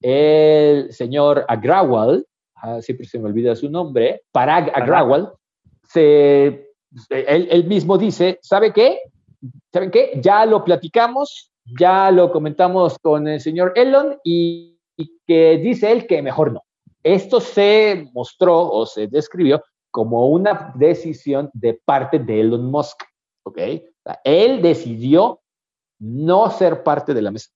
el 0.00 0.92
señor 0.92 1.44
Agrawal, 1.48 2.26
siempre 2.80 3.06
se 3.06 3.18
me 3.18 3.26
olvida 3.26 3.56
su 3.56 3.70
nombre, 3.70 4.22
Parag 4.32 4.70
Agrawal, 4.74 5.32
se, 5.88 6.70
él, 7.08 7.64
mismo 7.66 7.98
dice, 7.98 8.38
¿sabe 8.42 8.72
qué? 8.72 9.00
¿Saben 9.72 9.90
qué? 9.90 10.20
Ya 10.22 10.44
lo 10.44 10.64
platicamos, 10.64 11.50
ya 11.78 12.10
lo 12.10 12.30
comentamos 12.30 12.98
con 12.98 13.28
el 13.28 13.40
señor 13.40 13.72
Elon 13.76 14.18
y 14.24 14.78
que 15.26 15.58
dice 15.58 15.90
él 15.90 16.06
que 16.06 16.22
mejor 16.22 16.52
no. 16.52 16.62
Esto 17.02 17.40
se 17.40 18.10
mostró 18.12 18.70
o 18.70 18.84
se 18.84 19.06
describió 19.06 19.62
como 19.90 20.28
una 20.28 20.72
decisión 20.76 21.50
de 21.52 21.80
parte 21.84 22.18
de 22.18 22.40
Elon 22.40 22.70
Musk. 22.70 23.02
¿ok? 23.44 23.58
él 24.24 24.62
decidió 24.62 25.40
no 25.98 26.50
ser 26.50 26.82
parte 26.82 27.14
de 27.14 27.22
la 27.22 27.30
mesa 27.30 27.50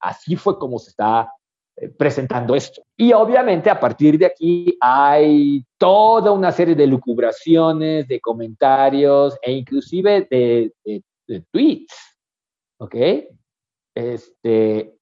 Así 0.00 0.36
fue 0.36 0.58
como 0.58 0.78
se 0.78 0.90
está 0.90 1.32
eh, 1.76 1.88
presentando 1.88 2.54
esto. 2.54 2.82
Y 2.96 3.12
obviamente 3.12 3.68
a 3.68 3.80
partir 3.80 4.16
de 4.16 4.26
aquí 4.26 4.76
hay 4.80 5.64
toda 5.76 6.30
una 6.30 6.52
serie 6.52 6.76
de 6.76 6.86
lucubraciones, 6.86 8.06
de 8.06 8.20
comentarios 8.20 9.36
e 9.42 9.52
inclusive 9.52 10.28
de, 10.30 10.72
de 11.28 11.40
tweets, 11.50 11.94
¿ok? 12.78 12.94
Este, 13.94 14.97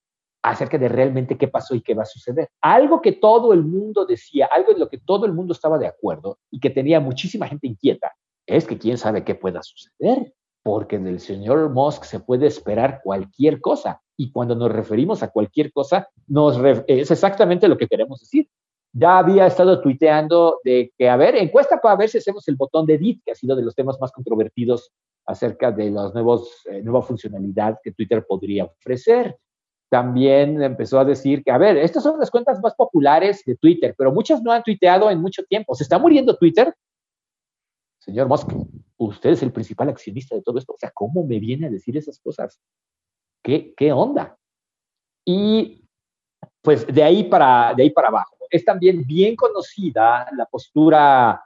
acerca 0.47 0.79
de 0.79 0.89
realmente 0.89 1.37
qué 1.37 1.49
pasó 1.49 1.75
y 1.75 1.83
qué 1.83 1.95
va 1.95 2.03
a 2.03 2.07
suceder. 2.07 2.49
Algo 2.61 3.03
que 3.03 3.13
todo 3.13 3.53
el 3.53 3.65
mundo 3.65 4.07
decía, 4.07 4.49
algo 4.51 4.73
en 4.73 4.79
lo 4.79 4.89
que 4.89 4.99
todo 4.99 5.27
el 5.27 5.33
mundo 5.33 5.53
estaba 5.53 5.77
de 5.77 5.89
acuerdo 5.89 6.39
y 6.51 6.61
que 6.61 6.71
tenía 6.71 7.01
muchísima 7.01 7.49
gente 7.49 7.67
inquieta, 7.67 8.13
es 8.47 8.65
que 8.65 8.79
quién 8.79 8.97
sabe 8.97 9.25
qué 9.25 9.35
pueda 9.35 9.61
suceder, 9.63 10.33
porque 10.63 10.99
del 10.99 11.19
señor 11.19 11.71
Musk 11.71 12.05
se 12.05 12.21
puede 12.21 12.47
esperar 12.47 13.01
cualquier 13.03 13.61
cosa. 13.61 14.01
Y 14.17 14.31
cuando 14.31 14.55
nos 14.55 14.71
referimos 14.71 15.23
a 15.23 15.29
cualquier 15.29 15.73
cosa, 15.73 16.09
nos 16.29 16.59
es 16.87 17.11
exactamente 17.11 17.67
lo 17.69 17.77
que 17.77 17.89
queremos 17.89 18.21
decir. 18.21 18.49
Ya 18.93 19.19
había 19.19 19.47
estado 19.47 19.81
tuiteando 19.83 20.61
de 20.65 20.93
que, 20.97 21.09
a 21.09 21.17
ver, 21.17 21.35
encuesta 21.35 21.81
para 21.81 21.97
ver 21.97 22.09
si 22.09 22.19
hacemos 22.19 22.47
el 22.49 22.57
botón 22.57 22.87
de 22.87 22.95
edit, 22.95 23.21
que 23.25 23.33
ha 23.33 23.35
sido 23.35 23.57
de 23.57 23.63
los 23.63 23.75
temas 23.75 24.01
más 24.01 24.13
controvertidos 24.13 24.93
acerca 25.27 25.73
de 25.73 25.91
la 25.91 26.07
eh, 26.15 26.83
nueva 26.83 27.03
funcionalidad 27.03 27.79
que 27.83 27.93
Twitter 27.93 28.25
podría 28.27 28.65
ofrecer 28.65 29.37
también 29.89 30.63
empezó 30.63 30.99
a 30.99 31.05
decir 31.05 31.45
que, 31.45 31.51
a 31.51 31.59
ver, 31.59 31.77
estas 31.77 32.03
son 32.03 32.19
las 32.19 32.31
cuentas 32.31 32.61
más 32.61 32.75
populares 32.75 33.43
de 33.45 33.57
Twitter, 33.57 33.95
pero 33.97 34.13
muchas 34.13 34.43
no 34.43 34.53
han 34.53 34.63
tuiteado 34.63 35.11
en 35.11 35.21
mucho 35.21 35.45
tiempo. 35.45 35.75
¿Se 35.75 35.85
está 35.85 35.99
muriendo 35.99 36.37
Twitter? 36.37 36.75
Señor 38.01 38.29
Musk, 38.29 38.49
usted 38.97 39.31
es 39.31 39.43
el 39.43 39.53
principal 39.53 39.89
accionista 39.89 40.35
de 40.35 40.43
todo 40.43 40.59
esto. 40.59 40.73
O 40.73 40.79
sea, 40.79 40.91
¿cómo 40.93 41.25
me 41.25 41.39
viene 41.39 41.67
a 41.67 41.71
decir 41.71 41.97
esas 41.97 42.19
cosas? 42.19 42.61
¿Qué, 43.43 43.75
qué 43.77 43.93
onda? 43.93 44.37
Y 45.25 45.87
pues 46.63 46.87
de 46.87 47.03
ahí, 47.03 47.25
para, 47.25 47.75
de 47.75 47.85
ahí 47.85 47.91
para 47.91 48.09
abajo. 48.09 48.37
Es 48.51 48.65
también 48.65 49.05
bien 49.07 49.37
conocida 49.37 50.29
la 50.37 50.47
postura, 50.47 51.43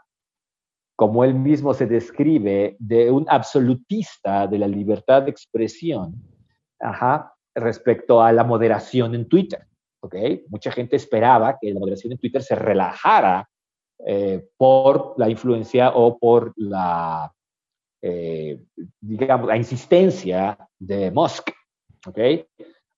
como 0.97 1.25
él 1.25 1.35
mismo 1.35 1.75
se 1.75 1.87
describe, 1.87 2.77
de 2.79 3.11
un 3.11 3.27
absolutista 3.29 4.47
de 4.47 4.59
la 4.59 4.69
libertad 4.69 5.23
de 5.23 5.31
expresión, 5.31 6.15
ajá, 6.79 7.35
respecto 7.61 8.23
a 8.23 8.33
la 8.33 8.45
moderación 8.45 9.15
en 9.15 9.29
Twitter. 9.29 9.67
¿okay? 10.01 10.45
Mucha 10.49 10.73
gente 10.73 10.97
esperaba 10.97 11.59
que 11.61 11.73
la 11.73 11.81
moderación 11.81 12.13
en 12.13 12.19
Twitter 12.19 12.43
se 12.43 12.55
relajara 12.55 13.49
eh, 14.07 14.49
por 14.57 15.15
la 15.19 15.29
influencia 15.29 15.91
o 15.95 16.19
por 16.19 16.53
la, 16.57 17.33
eh, 18.03 18.61
digamos, 19.01 19.49
la 19.49 19.57
insistencia 19.57 20.59
de 20.79 21.11
Musk. 21.11 21.51
¿okay? 22.07 22.47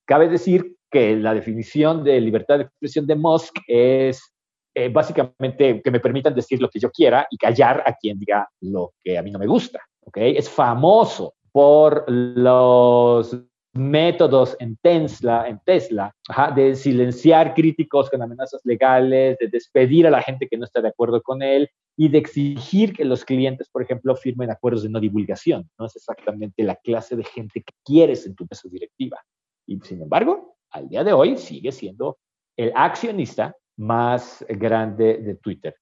Cabe 0.05 0.29
decir 0.29 0.77
que 0.89 1.15
la 1.15 1.33
definición 1.33 2.03
de 2.03 2.21
libertad 2.21 2.57
de 2.57 2.63
expresión 2.63 3.05
de 3.07 3.15
Musk 3.15 3.57
es 3.67 4.33
eh, 4.75 4.89
básicamente 4.89 5.81
que 5.81 5.91
me 5.91 5.99
permitan 5.99 6.33
decir 6.33 6.61
lo 6.61 6.69
que 6.69 6.79
yo 6.79 6.89
quiera 6.91 7.27
y 7.29 7.37
callar 7.37 7.83
a 7.85 7.93
quien 7.93 8.17
diga 8.17 8.47
lo 8.61 8.93
que 9.03 9.17
a 9.17 9.23
mí 9.23 9.31
no 9.31 9.39
me 9.39 9.47
gusta. 9.47 9.79
¿okay? 10.05 10.35
Es 10.37 10.49
famoso 10.49 11.35
por 11.51 12.05
los 12.09 13.37
métodos 13.73 14.55
en 14.59 14.77
Tesla, 14.77 15.47
en 15.47 15.59
Tesla 15.65 16.15
de 16.55 16.75
silenciar 16.75 17.53
críticos 17.53 18.09
con 18.09 18.21
amenazas 18.21 18.61
legales, 18.63 19.37
de 19.39 19.47
despedir 19.47 20.05
a 20.07 20.11
la 20.11 20.21
gente 20.21 20.47
que 20.47 20.57
no 20.57 20.65
está 20.65 20.81
de 20.81 20.89
acuerdo 20.89 21.21
con 21.21 21.41
él 21.41 21.69
y 21.97 22.09
de 22.09 22.19
exigir 22.19 22.93
que 22.93 23.05
los 23.05 23.25
clientes, 23.25 23.69
por 23.69 23.81
ejemplo, 23.81 24.15
firmen 24.15 24.51
acuerdos 24.51 24.83
de 24.83 24.89
no 24.89 24.99
divulgación. 24.99 25.69
No 25.77 25.85
es 25.85 25.95
exactamente 25.95 26.63
la 26.63 26.75
clase 26.75 27.15
de 27.15 27.23
gente 27.23 27.61
que 27.61 27.73
quieres 27.83 28.25
en 28.25 28.35
tu 28.35 28.45
mesa 28.49 28.67
directiva. 28.69 29.19
Y 29.67 29.79
sin 29.79 30.01
embargo, 30.01 30.55
al 30.71 30.89
día 30.89 31.03
de 31.03 31.13
hoy 31.13 31.37
sigue 31.37 31.71
siendo 31.71 32.17
el 32.57 32.71
accionista 32.75 33.55
más 33.77 34.45
grande 34.47 35.17
de 35.17 35.35
Twitter. 35.35 35.75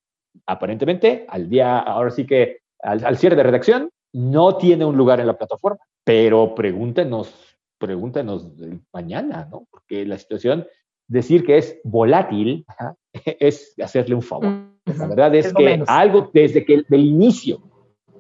Aparentemente, 0.46 1.26
al 1.28 1.50
día, 1.50 1.80
ahora 1.80 2.12
sí 2.12 2.26
que 2.26 2.60
al, 2.82 3.04
al 3.04 3.18
cierre 3.18 3.36
de 3.36 3.44
redacción, 3.44 3.90
no 4.14 4.58
tiene 4.58 4.86
un 4.86 4.98
lugar 4.98 5.20
en 5.20 5.28
la 5.28 5.38
plataforma, 5.38 5.80
pero 6.04 6.54
pregúntenos 6.56 7.51
pregúntanos 7.82 8.48
mañana, 8.94 9.50
¿no? 9.52 9.68
Porque 9.70 10.06
la 10.06 10.18
situación, 10.18 10.68
decir 11.08 11.44
que 11.44 11.58
es 11.58 11.80
volátil 11.84 12.66
es 13.14 13.74
hacerle 13.82 14.16
un 14.16 14.22
favor. 14.22 14.70
La 14.86 15.08
verdad 15.08 15.36
es, 15.36 15.54
que 15.54 15.84
algo 15.88 16.30
desde 16.34 16.64
que 16.64 16.84
del 16.88 17.06
inicio 17.06 17.62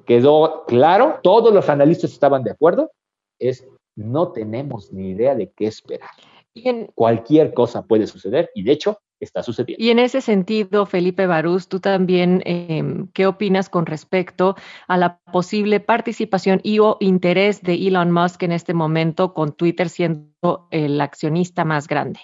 quedó 0.05 0.65
claro, 0.65 1.19
todos 1.23 1.53
los 1.53 1.69
analistas 1.69 2.11
estaban 2.11 2.43
de 2.43 2.51
acuerdo, 2.51 2.91
es 3.39 3.65
no 3.95 4.31
tenemos 4.31 4.91
ni 4.91 5.11
idea 5.11 5.35
de 5.35 5.51
qué 5.51 5.67
esperar. 5.67 6.09
Cualquier 6.95 7.53
cosa 7.53 7.85
puede 7.85 8.07
suceder 8.07 8.49
y 8.55 8.63
de 8.63 8.73
hecho 8.73 8.97
está 9.21 9.43
sucediendo. 9.43 9.83
Y 9.83 9.89
en 9.89 9.99
ese 9.99 10.21
sentido, 10.21 10.85
Felipe 10.85 11.27
Barús, 11.27 11.69
tú 11.69 11.79
también, 11.79 12.41
em, 12.45 13.07
¿qué 13.13 13.27
opinas 13.27 13.69
con 13.69 13.85
respecto 13.85 14.55
a 14.87 14.97
la 14.97 15.19
posible 15.31 15.79
participación 15.79 16.59
y 16.63 16.79
o 16.79 16.97
interés 16.99 17.61
de 17.61 17.73
Elon 17.73 18.11
Musk 18.11 18.43
en 18.43 18.51
este 18.51 18.73
momento 18.73 19.33
con 19.33 19.55
Twitter 19.55 19.89
siendo 19.89 20.67
el 20.71 20.99
accionista 20.99 21.63
más 21.65 21.87
grande? 21.87 22.19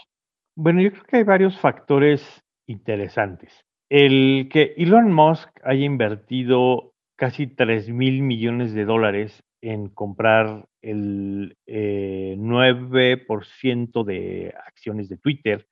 Bueno, 0.55 0.81
yo 0.81 0.91
creo 0.91 1.03
que 1.03 1.17
hay 1.17 1.23
varios 1.23 1.59
factores 1.59 2.23
interesantes. 2.67 3.63
El 3.89 4.49
que 4.51 4.73
Elon 4.77 5.13
Musk 5.13 5.49
haya 5.63 5.85
invertido 5.85 6.93
casi 7.15 7.47
3 7.47 7.89
mil 7.89 8.21
millones 8.21 8.73
de 8.73 8.85
dólares 8.85 9.43
en 9.61 9.89
comprar 9.89 10.67
el 10.81 11.55
9% 11.65 14.03
de 14.03 14.53
acciones 14.65 15.09
de 15.09 15.17
Twitter, 15.17 15.67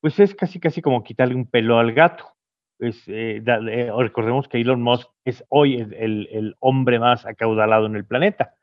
pues 0.00 0.18
es 0.20 0.34
casi 0.34 0.60
casi 0.60 0.82
como 0.82 1.02
quitarle 1.02 1.34
un 1.34 1.46
pelo 1.46 1.78
al 1.78 1.92
gato. 1.92 2.34
Pues, 2.78 3.04
recordemos 3.06 4.46
que 4.46 4.60
Elon 4.60 4.80
Musk 4.80 5.08
es 5.24 5.44
hoy 5.48 5.76
el, 5.76 6.56
hombre 6.60 6.98
más 7.00 7.26
acaudalado 7.26 7.86
en 7.86 7.96
el 7.96 8.04
planeta. 8.04 8.54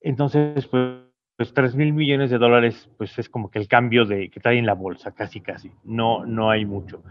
Entonces, 0.00 0.66
pues, 0.66 1.02
pues 1.36 1.52
3 1.52 1.74
mil 1.74 1.92
millones 1.92 2.30
de 2.30 2.38
dólares, 2.38 2.90
pues 2.96 3.18
es 3.18 3.28
como 3.28 3.50
que 3.50 3.58
el 3.58 3.68
cambio 3.68 4.06
de 4.06 4.30
que 4.30 4.40
trae 4.40 4.58
en 4.58 4.66
la 4.66 4.74
bolsa, 4.74 5.12
casi 5.12 5.40
casi. 5.40 5.70
No, 5.84 6.24
no 6.24 6.50
hay 6.50 6.64
mucho. 6.64 7.02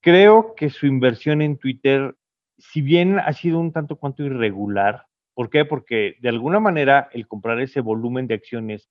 Creo 0.00 0.54
que 0.54 0.70
su 0.70 0.86
inversión 0.86 1.42
en 1.42 1.58
Twitter, 1.58 2.14
si 2.58 2.80
bien 2.80 3.18
ha 3.18 3.32
sido 3.32 3.58
un 3.58 3.72
tanto 3.72 3.96
cuanto 3.96 4.24
irregular, 4.24 5.06
¿por 5.34 5.50
qué? 5.50 5.64
Porque 5.64 6.16
de 6.20 6.28
alguna 6.28 6.60
manera 6.60 7.08
el 7.12 7.26
comprar 7.26 7.60
ese 7.60 7.80
volumen 7.80 8.26
de 8.26 8.34
acciones 8.34 8.88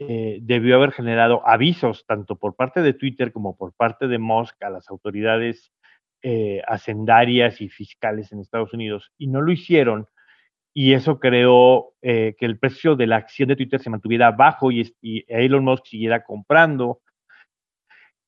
eh, 0.00 0.38
debió 0.42 0.76
haber 0.76 0.90
generado 0.90 1.46
avisos 1.46 2.04
tanto 2.06 2.36
por 2.36 2.56
parte 2.56 2.82
de 2.82 2.94
Twitter 2.94 3.32
como 3.32 3.56
por 3.56 3.72
parte 3.74 4.08
de 4.08 4.18
Musk 4.18 4.60
a 4.64 4.70
las 4.70 4.90
autoridades 4.90 5.72
eh, 6.22 6.62
hacendarias 6.66 7.60
y 7.60 7.68
fiscales 7.68 8.32
en 8.32 8.40
Estados 8.40 8.72
Unidos 8.72 9.12
y 9.18 9.28
no 9.28 9.40
lo 9.40 9.52
hicieron 9.52 10.08
y 10.74 10.94
eso 10.94 11.20
creó 11.20 11.94
eh, 12.02 12.34
que 12.36 12.44
el 12.46 12.58
precio 12.58 12.96
de 12.96 13.06
la 13.06 13.16
acción 13.16 13.48
de 13.48 13.56
Twitter 13.56 13.80
se 13.80 13.88
mantuviera 13.88 14.32
bajo 14.32 14.72
y, 14.72 14.92
Elon 15.28 15.64
Musk 15.64 15.86
siguiera 15.86 16.24
comprando 16.24 17.00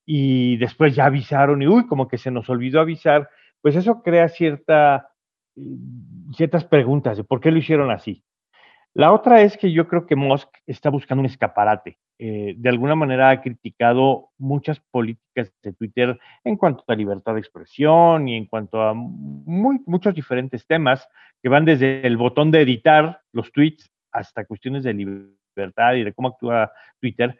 y 0.06 0.56
después 0.58 0.94
ya 0.94 1.06
avisaron 1.06 1.62
y 1.62 1.66
uy, 1.66 1.88
como 1.88 2.06
que 2.06 2.16
se 2.16 2.30
nos 2.30 2.48
olvidó 2.48 2.80
avisar, 2.80 3.28
pues 3.60 3.74
eso 3.74 4.02
crea 4.04 4.28
cierta, 4.28 5.08
ciertas 6.36 6.64
preguntas 6.64 7.16
de 7.16 7.24
por 7.24 7.40
qué 7.40 7.50
lo 7.50 7.58
hicieron 7.58 7.90
así. 7.90 8.22
La 8.96 9.12
otra 9.12 9.42
es 9.42 9.58
que 9.58 9.72
yo 9.72 9.86
creo 9.86 10.06
que 10.06 10.16
Musk 10.16 10.48
está 10.66 10.88
buscando 10.88 11.20
un 11.20 11.26
escaparate. 11.26 11.98
Eh, 12.18 12.54
de 12.56 12.68
alguna 12.70 12.94
manera 12.94 13.28
ha 13.28 13.42
criticado 13.42 14.30
muchas 14.38 14.80
políticas 14.90 15.52
de 15.62 15.74
Twitter 15.74 16.18
en 16.44 16.56
cuanto 16.56 16.82
a 16.88 16.94
libertad 16.94 17.34
de 17.34 17.40
expresión 17.40 18.26
y 18.26 18.36
en 18.38 18.46
cuanto 18.46 18.80
a 18.80 18.94
muchos 18.94 20.14
diferentes 20.14 20.66
temas 20.66 21.06
que 21.42 21.50
van 21.50 21.66
desde 21.66 22.06
el 22.06 22.16
botón 22.16 22.50
de 22.50 22.62
editar 22.62 23.20
los 23.32 23.52
tweets 23.52 23.92
hasta 24.12 24.46
cuestiones 24.46 24.82
de 24.82 24.94
libertad 24.94 25.96
y 25.96 26.02
de 26.02 26.14
cómo 26.14 26.28
actúa 26.28 26.72
Twitter. 26.98 27.38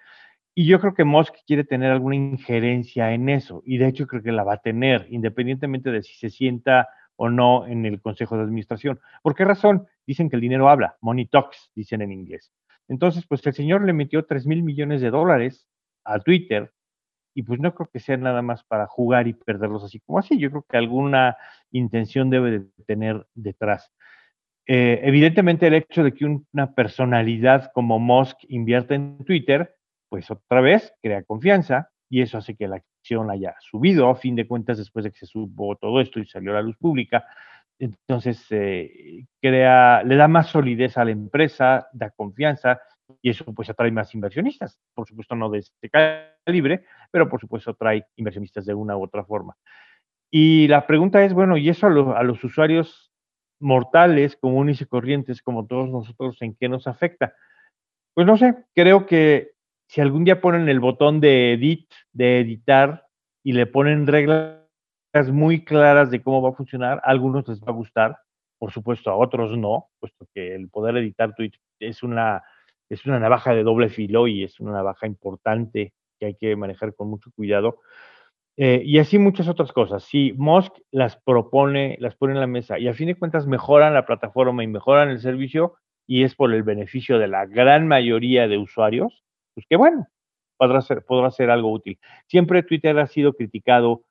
Y 0.55 0.67
yo 0.67 0.79
creo 0.79 0.93
que 0.93 1.05
Musk 1.05 1.37
quiere 1.47 1.65
tener 1.65 1.91
alguna 1.91 2.17
injerencia 2.17 3.13
en 3.13 3.31
eso, 3.31 3.63
y 3.65 3.79
de 3.79 3.89
hecho 3.89 4.07
creo 4.07 4.23
que 4.23 4.33
la 4.33 4.45
va 4.45 4.55
a 4.55 4.63
tener, 4.63 5.07
independientemente 5.09 5.91
de 5.91 6.03
si 6.03 6.17
se 6.17 6.29
sienta 6.29 6.87
o 7.17 7.29
no 7.29 7.67
en 7.67 7.87
el 7.87 8.01
Consejo 8.01 8.37
de 8.37 8.45
Administración. 8.45 9.01
¿Por 9.23 9.35
qué 9.35 9.45
razón? 9.45 9.87
Dicen 10.07 10.31
que 10.31 10.37
el 10.37 10.43
dinero 10.43 10.69
habla, 10.69 10.97
money 11.01 11.27
talks, 11.27 11.71
dicen 11.75 12.03
en 12.03 12.13
inglés. 12.13 12.53
Entonces, 12.89 13.27
pues 13.27 13.45
el 13.47 13.55
señor 13.55 13.85
le 13.85 13.93
metió 13.93 14.25
3 14.25 14.47
mil 14.47 14.63
millones 14.63 15.01
de 15.01 15.11
dólares 15.11 15.67
a 16.05 16.21
Twitter 16.21 16.73
y 17.35 17.43
pues 17.43 17.61
no 17.61 17.75
creo 17.75 17.91
que 17.93 18.01
sea 18.01 18.17
nada 18.17 18.41
más 18.41 18.65
para 18.65 18.87
jugar 18.87 19.29
y 19.29 19.35
perderlos 19.35 19.85
así 19.85 20.01
como 20.01 20.19
así. 20.19 20.39
Yo 20.39 20.51
creo 20.51 20.65
que 20.69 20.77
alguna 20.77 21.37
intención 21.71 22.31
debe 22.31 22.51
de 22.51 22.67
tener 22.87 23.27
detrás. 23.35 23.93
Eh, 24.67 25.01
evidentemente 25.05 25.67
el 25.67 25.75
hecho 25.75 26.03
de 26.03 26.13
que 26.13 26.25
una 26.25 26.75
personalidad 26.75 27.71
como 27.73 27.99
Musk 27.99 28.39
invierta 28.49 28.95
en 28.95 29.19
Twitter, 29.25 29.77
pues 30.09 30.31
otra 30.31 30.61
vez 30.61 30.95
crea 31.03 31.23
confianza 31.25 31.91
y 32.09 32.23
eso 32.23 32.39
hace 32.39 32.57
que 32.57 32.69
la 32.69 32.83
acción 33.07 33.31
haya 33.31 33.55
subido, 33.61 34.09
a 34.09 34.17
fin 34.17 34.35
de 34.35 34.47
cuentas, 34.47 34.79
después 34.79 35.05
de 35.05 35.13
que 35.13 35.19
se 35.19 35.27
supo 35.27 35.77
todo 35.77 36.01
esto 36.01 36.19
y 36.19 36.27
salió 36.27 36.51
a 36.51 36.55
la 36.55 36.63
luz 36.63 36.77
pública. 36.77 37.25
Entonces, 37.79 38.45
eh, 38.51 39.27
crea, 39.41 40.03
le 40.03 40.17
da 40.17 40.27
más 40.29 40.49
solidez 40.49 40.99
a 40.99 41.05
la 41.05 41.13
empresa, 41.13 41.89
da 41.93 42.11
confianza 42.11 42.81
y 43.23 43.31
eso 43.31 43.45
pues 43.55 43.71
atrae 43.71 43.93
más 43.93 44.13
inversionistas. 44.15 44.81
Por 44.95 45.07
supuesto, 45.07 45.37
no 45.37 45.49
de 45.51 45.61
este 45.61 45.89
calibre, 45.89 46.85
pero 47.13 47.29
por 47.29 47.41
supuesto 47.41 47.71
atrae 47.71 48.07
inversionistas 48.17 48.67
de 48.67 48.75
una 48.75 48.97
u 48.97 49.05
otra 49.05 49.25
forma. 49.25 49.57
Y 50.31 50.67
la 50.69 50.87
pregunta 50.87 51.23
es, 51.23 51.33
bueno, 51.33 51.57
¿y 51.57 51.69
eso 51.69 51.87
a, 51.87 52.19
a 52.19 52.23
los 52.25 52.43
usuarios 52.43 53.13
mortales, 53.61 54.37
comunes 54.37 54.81
y 54.81 54.87
corrientes, 54.87 55.43
como 55.43 55.67
todos 55.67 55.89
nosotros, 55.89 56.37
en 56.41 56.57
qué 56.57 56.69
nos 56.69 56.89
afecta? 56.89 57.35
Pues 58.15 58.27
no 58.27 58.37
sé, 58.37 58.57
creo 58.75 59.07
que 59.07 59.57
si 59.89 60.01
algún 60.01 60.25
día 60.25 60.41
ponen 60.41 60.69
el 60.69 60.81
botón 60.81 61.21
de 61.21 61.53
edit, 61.53 61.91
de 62.13 62.41
editar, 62.41 63.06
y 63.47 63.53
le 63.53 63.67
ponen 63.67 64.09
reglas 64.09 64.59
muy 65.31 65.65
claras 65.65 66.11
de 66.11 66.21
cómo 66.21 66.43
va 66.43 66.49
a 66.49 66.55
funcionar, 66.55 66.99
a 67.05 67.11
algunos 67.11 67.47
les 67.47 67.61
va 67.61 67.69
a 67.69 67.77
gustar, 67.77 68.19
por 68.59 68.73
supuesto, 68.73 69.09
a 69.09 69.15
otros 69.15 69.57
no, 69.57 69.87
puesto 70.01 70.27
que 70.35 70.57
el 70.57 70.69
poder 70.69 70.97
editar 70.97 71.33
tweets 71.33 71.61
es 71.79 72.03
una, 72.03 72.43
es 72.91 73.07
una 73.07 73.21
navaja 73.21 73.55
de 73.55 73.63
doble 73.63 73.89
filo 73.89 74.27
y 74.27 74.43
es 74.43 74.59
una 74.59 74.73
navaja 74.73 75.07
importante 75.07 75.95
que 76.19 76.27
hay 76.27 76.35
que 76.35 76.57
manejar 76.57 76.93
con 76.97 77.09
mucho 77.09 77.31
cuidado. 77.37 77.79
Eh, 78.57 78.83
y 78.85 78.99
así 78.99 79.17
muchas 79.17 79.47
otras 79.47 79.71
cosas. 79.71 80.03
Si 80.03 80.33
Musk 80.33 80.73
las 80.91 81.17
propone, 81.17 81.97
las 82.01 82.17
pone 82.17 82.33
en 82.33 82.41
la 82.41 82.49
mesa 82.49 82.81
y 82.81 82.89
a 82.89 82.95
fin 82.95 83.07
de 83.07 83.15
cuentas 83.15 83.47
mejoran 83.47 83.95
la 83.95 84.07
plataforma 84.07 84.65
y 84.65 84.67
mejoran 84.67 85.09
el 85.09 85.21
servicio 85.21 85.77
y 86.05 86.25
es 86.25 86.35
por 86.35 86.53
el 86.53 86.65
beneficio 86.65 87.21
de 87.21 87.29
la 87.29 87.47
gran 87.47 87.87
mayoría 87.87 88.49
de 88.49 88.59
usuarios, 88.59 89.23
pues 89.55 89.67
que 89.71 89.77
bueno, 89.77 90.09
podrá 90.57 90.81
ser, 90.81 91.05
podrá 91.05 91.31
algo 91.53 91.73
útil. 91.73 91.99
Siempre 92.27 92.63
Twitter 92.63 92.99
ha 92.99 93.07
sido 93.07 93.35
criticado 93.35 94.03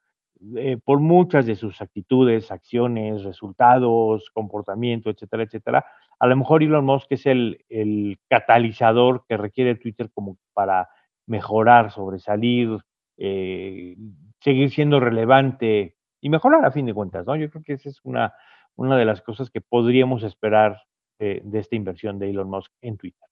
eh, 0.57 0.77
por 0.83 0.99
muchas 0.99 1.45
de 1.45 1.55
sus 1.55 1.81
actitudes, 1.81 2.51
acciones, 2.51 3.23
resultados, 3.23 4.29
comportamiento, 4.33 5.09
etcétera, 5.09 5.43
etcétera. 5.43 5.85
A 6.19 6.27
lo 6.27 6.35
mejor 6.35 6.61
Elon 6.61 6.85
Musk 6.85 7.11
es 7.11 7.25
el, 7.25 7.63
el 7.69 8.19
catalizador 8.29 9.25
que 9.27 9.37
requiere 9.37 9.75
Twitter 9.75 10.09
como 10.13 10.37
para 10.53 10.89
mejorar, 11.25 11.91
sobresalir, 11.91 12.77
eh, 13.17 13.95
seguir 14.39 14.69
siendo 14.71 14.99
relevante 14.99 15.95
y 16.21 16.29
mejorar 16.29 16.65
a 16.65 16.71
fin 16.71 16.85
de 16.85 16.93
cuentas, 16.93 17.25
¿no? 17.25 17.35
Yo 17.35 17.49
creo 17.49 17.63
que 17.63 17.73
esa 17.73 17.89
es 17.89 17.99
una, 18.03 18.33
una 18.75 18.97
de 18.97 19.05
las 19.05 19.21
cosas 19.21 19.49
que 19.49 19.61
podríamos 19.61 20.23
esperar 20.23 20.81
eh, 21.19 21.41
de 21.43 21.59
esta 21.59 21.75
inversión 21.75 22.19
de 22.19 22.29
Elon 22.29 22.49
Musk 22.49 22.71
en 22.81 22.97
Twitter. 22.97 23.27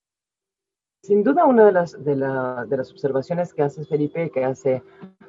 Sin 1.06 1.22
duda, 1.22 1.44
una 1.44 1.66
de 1.66 1.74
las, 1.74 2.02
de, 2.02 2.16
las 2.16 2.92
observaciones 2.92 3.54
que 3.54 3.62
hace 3.62 3.84
Felipe, 3.84 4.30
que 4.30 4.46
hace 4.46 4.82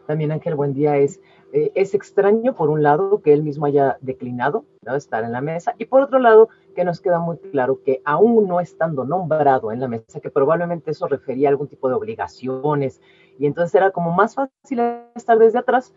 también 0.06 0.30
Ángel 0.30 0.54
Buendía, 0.54 0.98
es, 0.98 1.20
eh, 1.52 1.72
es 1.74 1.94
extraño, 1.94 2.54
por 2.54 2.70
un 2.70 2.84
lado, 2.84 3.20
que 3.22 3.32
él 3.32 3.42
mismo 3.42 3.66
haya 3.66 3.98
declinado 4.00 4.66
¿no? 4.82 4.94
estar 4.94 5.24
en 5.24 5.32
la 5.32 5.40
mesa, 5.40 5.74
y 5.76 5.86
por 5.86 6.02
otro 6.02 6.20
lado, 6.20 6.48
que 6.76 6.84
nos 6.84 7.00
queda 7.00 7.18
muy 7.18 7.38
claro 7.38 7.80
que 7.84 8.00
aún 8.04 8.46
no 8.46 8.60
estando 8.60 9.04
nombrado 9.04 9.72
en 9.72 9.80
la 9.80 9.88
mesa, 9.88 10.20
que 10.20 10.30
probablemente 10.30 10.92
eso 10.92 11.08
refería 11.08 11.48
a 11.48 11.50
algún 11.50 11.66
tipo 11.66 11.88
de 11.88 11.96
obligaciones, 11.96 13.00
y 13.36 13.46
entonces 13.46 13.74
era 13.74 13.90
como 13.90 14.12
más 14.12 14.36
fácil 14.36 14.78
estar 15.16 15.40
desde 15.40 15.58
atrás, 15.58 15.92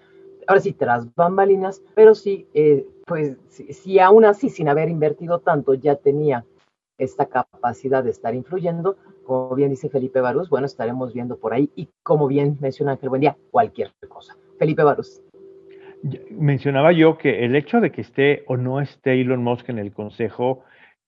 ahora 0.47 0.59
sí, 0.59 0.73
tras 0.73 1.13
bambalinas, 1.13 1.83
pero 1.93 2.15
sí, 2.15 2.47
eh, 2.55 2.87
pues 3.05 3.37
si 3.47 3.99
aún 3.99 4.25
así, 4.25 4.49
sin 4.49 4.69
haber 4.69 4.89
invertido 4.89 5.37
tanto, 5.37 5.75
ya 5.75 5.97
tenía 5.97 6.45
esta 6.97 7.27
capacidad 7.27 8.03
de 8.03 8.09
estar 8.09 8.33
influyendo, 8.33 8.97
como 9.27 9.53
bien 9.55 9.69
dice 9.69 9.89
Felipe 9.89 10.21
Barús, 10.21 10.49
bueno, 10.49 10.65
estaremos 10.65 11.13
viendo 11.13 11.37
por 11.37 11.53
ahí 11.53 11.69
y 11.75 11.89
como 12.01 12.27
bien 12.27 12.57
menciona 12.61 12.93
Ángel 12.93 13.09
Buendía, 13.09 13.35
cualquier 13.51 13.91
cosa. 14.07 14.37
Felipe 14.57 14.83
Barús. 14.83 15.21
Mencionaba 16.31 16.93
yo 16.93 17.17
que 17.17 17.43
el 17.43 17.55
hecho 17.55 17.81
de 17.81 17.91
que 17.91 18.01
esté 18.01 18.43
o 18.47 18.55
no 18.55 18.79
esté 18.79 19.19
Elon 19.19 19.43
Musk 19.43 19.67
en 19.69 19.79
el 19.79 19.91
Consejo 19.91 20.63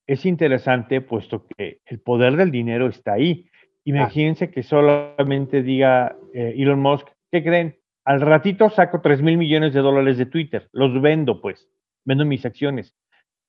es 0.06 0.26
interesante, 0.26 1.00
puesto 1.00 1.46
que 1.48 1.80
el 1.86 2.00
poder 2.00 2.36
del 2.36 2.52
dinero 2.52 2.88
está 2.88 3.14
ahí. 3.14 3.48
Imagínense 3.86 4.52
que 4.52 4.64
solamente 4.64 5.64
diga 5.64 6.18
eh, 6.34 6.56
Elon 6.58 6.82
Musk, 6.82 7.08
¿qué 7.32 7.42
creen? 7.42 7.78
Al 8.04 8.20
ratito 8.20 8.70
saco 8.70 9.00
3 9.02 9.22
mil 9.22 9.38
millones 9.38 9.74
de 9.74 9.80
dólares 9.80 10.18
de 10.18 10.26
Twitter, 10.26 10.68
los 10.74 11.02
vendo 11.02 11.42
pues, 11.42 11.70
vendo 12.04 12.26
mis 12.26 12.46
acciones 12.46 12.96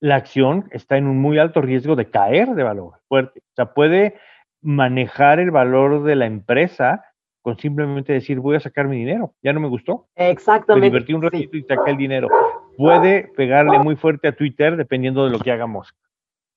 la 0.01 0.17
acción 0.17 0.69
está 0.73 0.97
en 0.97 1.07
un 1.07 1.19
muy 1.19 1.39
alto 1.39 1.61
riesgo 1.61 1.95
de 1.95 2.11
caer 2.11 2.49
de 2.49 2.63
valor 2.63 2.95
fuerte. 3.07 3.41
O 3.41 3.55
sea, 3.55 3.75
puede 3.75 4.17
manejar 4.63 5.41
el 5.41 5.51
valor 5.51 6.03
de 6.05 6.17
la 6.17 6.27
empresa 6.27 7.05
con 7.43 7.59
simplemente 7.59 8.13
decir 8.13 8.39
voy 8.41 8.57
a 8.57 8.61
sacar 8.61 8.87
mi 8.87 8.99
dinero, 8.99 9.35
ya 9.43 9.53
no 9.53 9.61
me 9.61 9.69
gustó. 9.69 10.09
Exactamente. 10.15 10.81
Me 10.81 10.91
divertí 10.91 11.15
un 11.15 11.23
ratito 11.23 11.57
y 11.57 11.63
saqué 11.63 11.93
el 11.93 11.97
dinero. 11.97 12.29
Puede 12.77 13.31
pegarle 13.37 13.79
muy 13.79 13.97
fuerte 13.97 14.29
a 14.29 14.37
Twitter 14.37 14.77
dependiendo 14.77 15.25
de 15.25 15.31
lo 15.31 15.39
que 15.39 15.51
hagamos. 15.51 15.95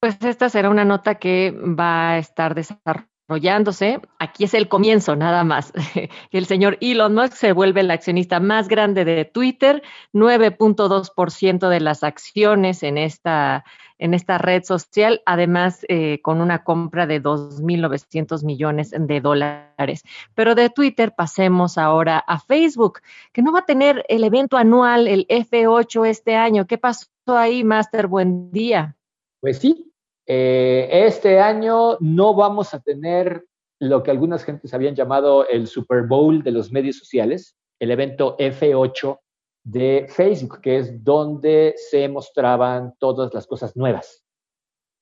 Pues 0.02 0.22
esta 0.24 0.50
será 0.50 0.70
una 0.70 0.84
nota 0.84 1.16
que 1.16 1.52
va 1.52 2.12
a 2.12 2.18
estar 2.18 2.56
desarrollada 2.56 3.13
desarrollándose. 3.28 4.02
Aquí 4.20 4.44
es 4.44 4.54
el 4.54 4.68
comienzo, 4.68 5.16
nada 5.16 5.44
más. 5.44 5.74
El 6.32 6.46
señor 6.46 6.78
Elon 6.82 7.14
Musk 7.14 7.34
se 7.34 7.54
vuelve 7.54 7.82
el 7.82 7.92
accionista 7.92 8.40
más 8.40 8.68
grande 8.68 9.06
de 9.06 9.26
Twitter, 9.26 9.84
9.2% 10.14 11.70
de 11.70 11.80
las 11.80 12.04
acciones 12.04 12.84
en 12.84 12.98
esta, 12.98 13.64
en 13.98 14.14
esta 14.14 14.38
red 14.38 14.64
social, 14.64 15.22
además 15.26 15.86
eh, 15.88 16.22
con 16.22 16.42
una 16.42 16.64
compra 16.64 17.08
de 17.08 17.22
2.900 17.22 18.44
millones 18.44 18.94
de 18.98 19.22
dólares. 19.22 20.04
Pero 20.36 20.56
de 20.56 20.70
Twitter 20.70 21.14
pasemos 21.16 21.78
ahora 21.78 22.18
a 22.20 22.40
Facebook, 22.40 23.00
que 23.32 23.42
no 23.42 23.52
va 23.52 23.60
a 23.60 23.66
tener 23.66 24.06
el 24.10 24.24
evento 24.24 24.58
anual, 24.58 25.08
el 25.08 25.28
F8 25.28 26.08
este 26.08 26.36
año. 26.36 26.68
¿Qué 26.68 26.78
pasó 26.78 27.08
ahí, 27.28 27.64
Master? 27.64 28.08
Buen 28.08 28.52
día. 28.52 28.96
Pues 29.40 29.60
sí, 29.60 29.93
Eh, 30.26 30.88
este 30.92 31.40
año 31.40 31.98
no 32.00 32.34
vamos 32.34 32.74
a 32.74 32.80
tener 32.80 33.46
lo 33.80 34.04
que 34.04 34.12
algunas 34.12 34.44
gentes 34.44 34.74
habían 34.74 34.96
llamado 34.96 35.48
el 35.48 35.68
Super 35.68 36.04
Bowl 36.04 36.42
de 36.44 36.52
los 36.52 36.72
medios 36.72 36.98
sociales, 36.98 37.58
el 37.80 37.92
evento 37.92 38.38
F8 38.38 39.20
de 39.64 40.08
Facebook, 40.10 40.62
que 40.62 40.78
es 40.78 41.04
donde 41.04 41.76
se 41.78 42.08
mostraban 42.08 42.94
todas 43.00 43.34
las 43.34 43.46
cosas 43.48 43.76
nuevas. 43.76 44.24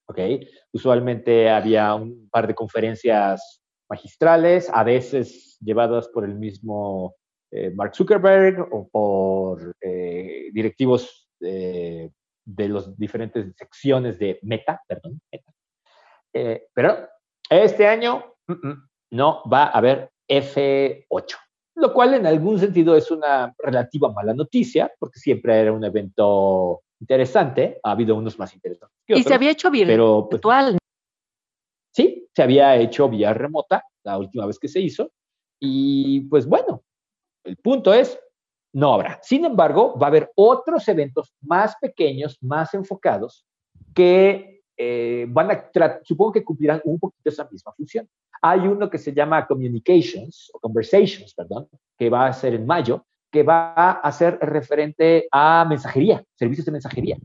¿Ok? 0.08 0.20
Usualmente 0.74 1.50
había 1.50 1.94
un 1.94 2.28
par 2.30 2.48
de 2.48 2.56
conferencias 2.56 3.62
magistrales, 3.90 4.70
a 4.74 4.84
veces 4.84 5.58
llevadas 5.60 6.08
por 6.08 6.26
el 6.26 6.36
mismo 6.36 7.16
eh, 7.52 7.70
Mark 7.72 7.96
Zuckerberg 7.96 8.68
o 8.72 8.88
por 8.88 9.76
eh, 9.82 10.50
directivos 10.54 11.28
de 12.46 12.70
las 12.70 12.98
diferentes 12.98 13.56
secciones 13.56 14.20
de 14.20 14.40
Meta, 14.44 14.82
perdón, 14.88 15.22
Meta. 15.32 15.52
Eh, 16.34 16.68
pero 16.74 17.08
este 17.50 17.88
año 17.88 18.36
mm, 18.48 18.68
mm, 18.68 18.90
no 19.12 19.44
va 19.52 19.66
a 19.66 19.78
haber 19.78 20.12
F8, 20.28 21.36
lo 21.76 21.94
cual 21.94 22.14
en 22.14 22.26
algún 22.26 22.60
sentido 22.60 22.96
es 22.96 23.12
una 23.12 23.54
relativa 23.58 24.12
mala 24.12 24.34
noticia, 24.34 24.92
porque 25.00 25.20
siempre 25.20 25.60
era 25.60 25.74
un 25.74 25.84
evento 25.84 26.84
interesante, 27.00 27.80
ha 27.84 27.92
habido 27.92 28.16
unos 28.16 28.38
más 28.40 28.54
interesantes. 28.54 28.96
y 29.08 29.24
se 29.24 29.34
había 29.34 29.52
hecho 29.52 29.70
pues, 29.70 29.88
virtual. 29.88 30.78
sí, 31.94 32.30
se 32.34 32.44
había 32.44 32.76
hecho 32.78 33.10
vía 33.10 33.34
remota 33.34 33.84
la 34.04 34.18
última 34.18 34.46
vez 34.46 34.58
que 34.58 34.68
se 34.68 34.80
hizo, 34.80 35.12
y 35.60 36.22
pues 36.22 36.46
bueno, 36.48 36.84
el 37.44 37.58
punto 37.58 37.94
es, 37.94 38.20
no 38.74 38.94
habrá. 38.94 39.20
Sin 39.22 39.46
embargo, 39.46 39.98
va 39.98 40.08
a 40.08 40.10
haber 40.10 40.32
otros 40.36 40.88
eventos 40.88 41.34
más 41.42 41.76
pequeños, 41.80 42.38
más 42.42 42.74
enfocados, 42.74 43.46
que 43.94 44.62
eh, 44.78 45.26
van 45.30 45.52
a, 45.52 45.70
supongo 46.04 46.32
que 46.32 46.44
cumplirán 46.44 46.82
un 46.86 47.00
poquito 47.00 47.30
esa 47.30 47.48
misma 47.52 47.72
función. 47.74 48.08
Hay 48.42 48.62
uno 48.62 48.90
que 48.90 48.98
se 48.98 49.14
llama 49.14 49.46
Communications, 49.46 50.50
o 50.54 50.60
Conversations, 50.60 51.34
perdón, 51.34 51.68
que 51.98 52.10
va 52.10 52.28
a 52.28 52.34
ser 52.34 52.56
en 52.56 52.66
mayo, 52.66 53.06
que 53.32 53.44
va 53.44 53.92
a 53.92 54.12
ser 54.12 54.40
referente 54.42 55.28
a 55.32 55.66
mensajería, 55.66 56.24
servicios 56.36 56.66
de 56.66 56.72
mensajería. 56.72 57.18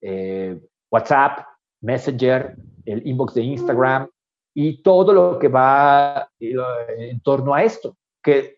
Eh, 0.00 0.58
WhatsApp, 0.90 1.46
Messenger, 1.80 2.56
el 2.84 3.06
inbox 3.06 3.34
de 3.34 3.42
Instagram 3.42 4.08
y 4.54 4.82
todo 4.82 5.12
lo 5.12 5.38
que 5.38 5.48
va 5.48 6.28
eh, 6.40 6.54
en 6.98 7.20
torno 7.20 7.54
a 7.54 7.62
esto, 7.62 7.96
que 8.22 8.54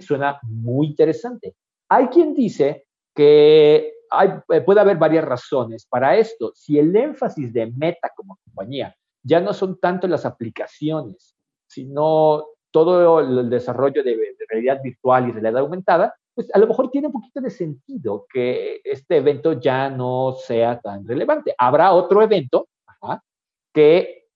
suena 0.00 0.38
muy 0.42 0.88
interesante. 0.88 1.54
Hay 1.88 2.08
quien 2.08 2.34
dice 2.34 2.86
que 3.14 3.92
hay, 4.10 4.30
eh, 4.50 4.60
puede 4.60 4.80
haber 4.80 4.96
varias 4.96 5.24
razones 5.24 5.86
para 5.86 6.16
esto. 6.16 6.52
Si 6.54 6.78
el 6.78 6.94
énfasis 6.94 7.52
de 7.52 7.66
Meta 7.66 8.10
como 8.14 8.38
compañía 8.44 8.94
ya 9.22 9.40
no 9.40 9.52
son 9.52 9.78
tanto 9.80 10.06
las 10.06 10.24
aplicaciones, 10.24 11.36
sino 11.66 12.46
todo 12.70 13.20
el 13.20 13.50
desarrollo 13.50 14.04
de, 14.04 14.36
realidad 14.48 14.80
virtual 14.82 15.28
y 15.28 15.32
realidad 15.32 15.58
aumentada, 15.58 16.14
pues 16.34 16.54
a 16.54 16.58
lo 16.58 16.66
mejor 16.66 16.90
tiene 16.90 17.08
un 17.08 17.14
poquito 17.14 17.40
de 17.40 17.50
sentido 17.50 18.26
que 18.32 18.80
este 18.84 19.16
evento 19.16 19.54
ya 19.54 19.90
no 19.90 20.36
sea 20.38 20.78
tan 20.80 21.06
relevante. 21.06 21.54
Habrá 21.58 21.92
otro 21.92 22.22
evento 22.22 22.68
que 23.72 24.26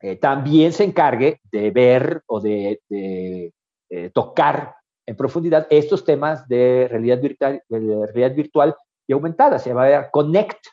eh, 0.00 0.16
también 0.16 0.72
se 0.72 0.84
encargue 0.84 1.40
de 1.50 1.70
ver 1.70 2.22
o 2.26 2.40
de 2.40 2.80
eh, 3.90 4.10
tocar 4.10 4.76
en 5.06 5.16
profundidad 5.16 5.66
estos 5.70 6.04
temas 6.04 6.46
de 6.48 6.86
realidad 6.90 7.20
virtual, 7.20 7.62
de 7.68 8.06
realidad 8.06 8.34
virtual 8.34 8.76
y 9.06 9.12
aumentada. 9.12 9.58
Se 9.58 9.72
va 9.72 9.84
a 9.84 9.88
ver 9.88 10.08
Connect, 10.12 10.66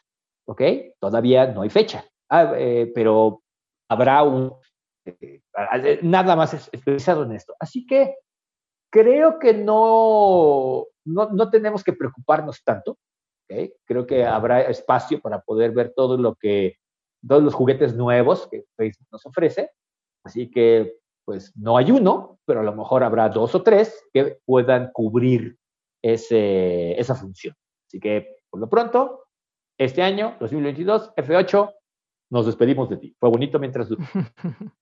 ¿ok? 0.46 0.62
Todavía 1.00 1.48
no 1.48 1.62
hay 1.62 1.70
fecha, 1.70 2.06
ah, 2.30 2.54
eh, 2.58 2.92
pero 2.94 3.42
habrá 3.90 4.24
un, 4.24 4.54
eh, 5.06 5.42
nada 6.02 6.36
más 6.36 6.54
especializado 6.54 7.24
en 7.24 7.32
esto. 7.32 7.56
Así 7.60 7.86
que 7.86 8.18
creo 8.92 9.40
que 9.40 9.54
no, 9.54 10.86
no, 11.06 11.30
no 11.30 11.50
tenemos 11.50 11.84
que 11.84 11.94
preocuparnos 11.94 12.64
tanto. 12.64 12.98
¿okay? 13.46 13.74
Creo 13.86 14.06
que 14.06 14.26
habrá 14.26 14.62
espacio 14.64 15.22
para 15.22 15.40
poder 15.42 15.72
ver 15.72 15.94
todo 15.96 16.18
lo 16.18 16.36
que, 16.36 16.78
todos 17.26 17.44
los 17.44 17.54
juguetes 17.54 17.96
nuevos 17.96 18.48
que 18.48 18.66
Facebook 18.76 19.08
nos 19.12 19.26
ofrece. 19.26 19.72
Así 20.26 20.50
que 20.50 20.98
pues 21.26 21.52
no 21.58 21.78
hay 21.78 21.92
uno, 21.92 22.40
pero 22.46 22.62
a 22.62 22.64
lo 22.64 22.76
mejor 22.76 23.04
habrá 23.04 23.30
dos 23.30 23.56
o 23.56 23.64
tres 23.64 24.04
que 24.14 24.40
puedan 24.46 24.92
cubrir 24.94 25.58
ese, 26.02 27.00
esa 27.00 27.16
función. 27.16 27.56
Así 27.88 28.00
que, 28.00 28.38
por 28.50 28.60
lo 28.60 28.70
pronto, 28.70 29.26
este 29.78 30.02
año, 30.02 30.38
2022, 30.40 31.14
F8, 31.16 31.74
nos 32.30 32.46
despedimos 32.46 32.90
de 32.90 32.98
ti. 32.98 33.16
Fue 33.20 33.30
bonito 33.30 33.60
mientras 33.60 33.90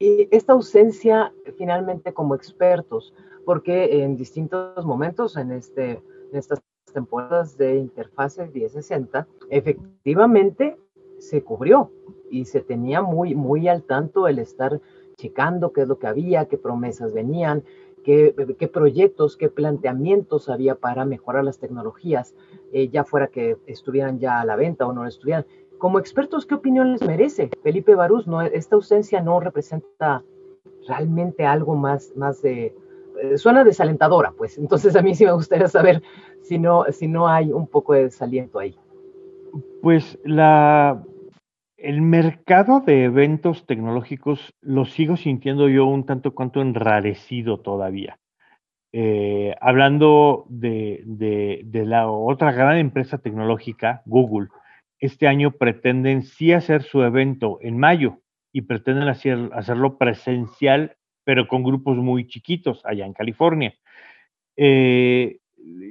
Y 0.00 0.28
esta 0.32 0.54
ausencia, 0.54 1.32
finalmente, 1.56 2.12
como 2.12 2.34
expertos, 2.34 3.14
porque 3.44 4.02
en 4.02 4.16
distintos 4.16 4.84
momentos 4.84 5.36
en, 5.36 5.52
este, 5.52 6.02
en 6.32 6.36
estas 6.36 6.60
temporadas 6.92 7.56
de 7.56 7.76
interfase 7.76 8.48
1060, 8.48 9.26
efectivamente 9.50 10.76
se 11.18 11.44
cubrió 11.44 11.92
y 12.28 12.44
se 12.44 12.60
tenía 12.60 13.02
muy, 13.02 13.34
muy 13.36 13.68
al 13.68 13.84
tanto 13.84 14.26
el 14.26 14.40
estar 14.40 14.80
checando 15.16 15.72
qué 15.72 15.82
es 15.82 15.88
lo 15.88 15.98
que 15.98 16.06
había, 16.06 16.46
qué 16.46 16.58
promesas 16.58 17.12
venían, 17.12 17.64
qué, 18.04 18.70
proyectos, 18.72 19.36
qué 19.36 19.48
planteamientos 19.48 20.48
había 20.48 20.76
para 20.76 21.04
mejorar 21.04 21.44
las 21.44 21.58
tecnologías, 21.58 22.34
eh, 22.72 22.88
ya 22.88 23.04
fuera 23.04 23.28
que 23.28 23.56
estuvieran 23.66 24.18
ya 24.18 24.40
a 24.40 24.44
la 24.44 24.56
venta 24.56 24.86
o 24.86 24.92
no 24.92 25.06
estuvieran. 25.06 25.46
Como 25.78 25.98
expertos, 25.98 26.46
¿qué 26.46 26.54
opinión 26.54 26.92
les 26.92 27.02
merece? 27.02 27.50
Felipe 27.62 27.94
Barús, 27.94 28.26
¿no? 28.26 28.42
esta 28.42 28.76
ausencia 28.76 29.20
no 29.20 29.40
representa 29.40 30.22
realmente 30.86 31.44
algo 31.44 31.74
más, 31.74 32.12
más 32.16 32.42
de... 32.42 32.74
Eh, 33.22 33.38
suena 33.38 33.64
desalentadora, 33.64 34.32
pues. 34.36 34.58
Entonces 34.58 34.96
a 34.96 35.02
mí 35.02 35.14
sí 35.14 35.24
me 35.24 35.32
gustaría 35.32 35.68
saber 35.68 36.02
si 36.42 36.58
no, 36.58 36.84
si 36.90 37.08
no 37.08 37.28
hay 37.28 37.52
un 37.52 37.66
poco 37.66 37.94
de 37.94 38.04
desaliento 38.04 38.58
ahí. 38.58 38.76
Pues 39.82 40.18
la, 40.24 41.02
el 41.84 42.00
mercado 42.00 42.80
de 42.80 43.04
eventos 43.04 43.66
tecnológicos 43.66 44.54
lo 44.62 44.86
sigo 44.86 45.18
sintiendo 45.18 45.68
yo 45.68 45.84
un 45.84 46.06
tanto 46.06 46.34
cuanto 46.34 46.62
enrarecido 46.62 47.60
todavía. 47.60 48.18
Eh, 48.92 49.54
hablando 49.60 50.46
de, 50.48 51.02
la 51.72 52.08
otra 52.08 52.52
gran 52.52 52.78
empresa 52.78 53.18
tecnológica, 53.18 54.02
Google, 54.06 54.48
este 54.98 55.28
año 55.28 55.50
pretenden 55.50 56.22
sí 56.22 56.52
hacer 56.52 56.82
su 56.82 57.02
evento 57.02 57.58
en 57.60 57.76
mayo 57.76 58.20
y 58.50 58.62
pretenden 58.62 59.08
hacer, 59.08 59.50
hacerlo 59.52 59.98
presencial, 59.98 60.96
pero 61.24 61.48
con 61.48 61.62
grupos 61.62 61.98
muy 61.98 62.26
chiquitos 62.26 62.80
allá 62.84 63.04
en 63.04 63.12
California. 63.12 63.74
Eh, 64.56 65.38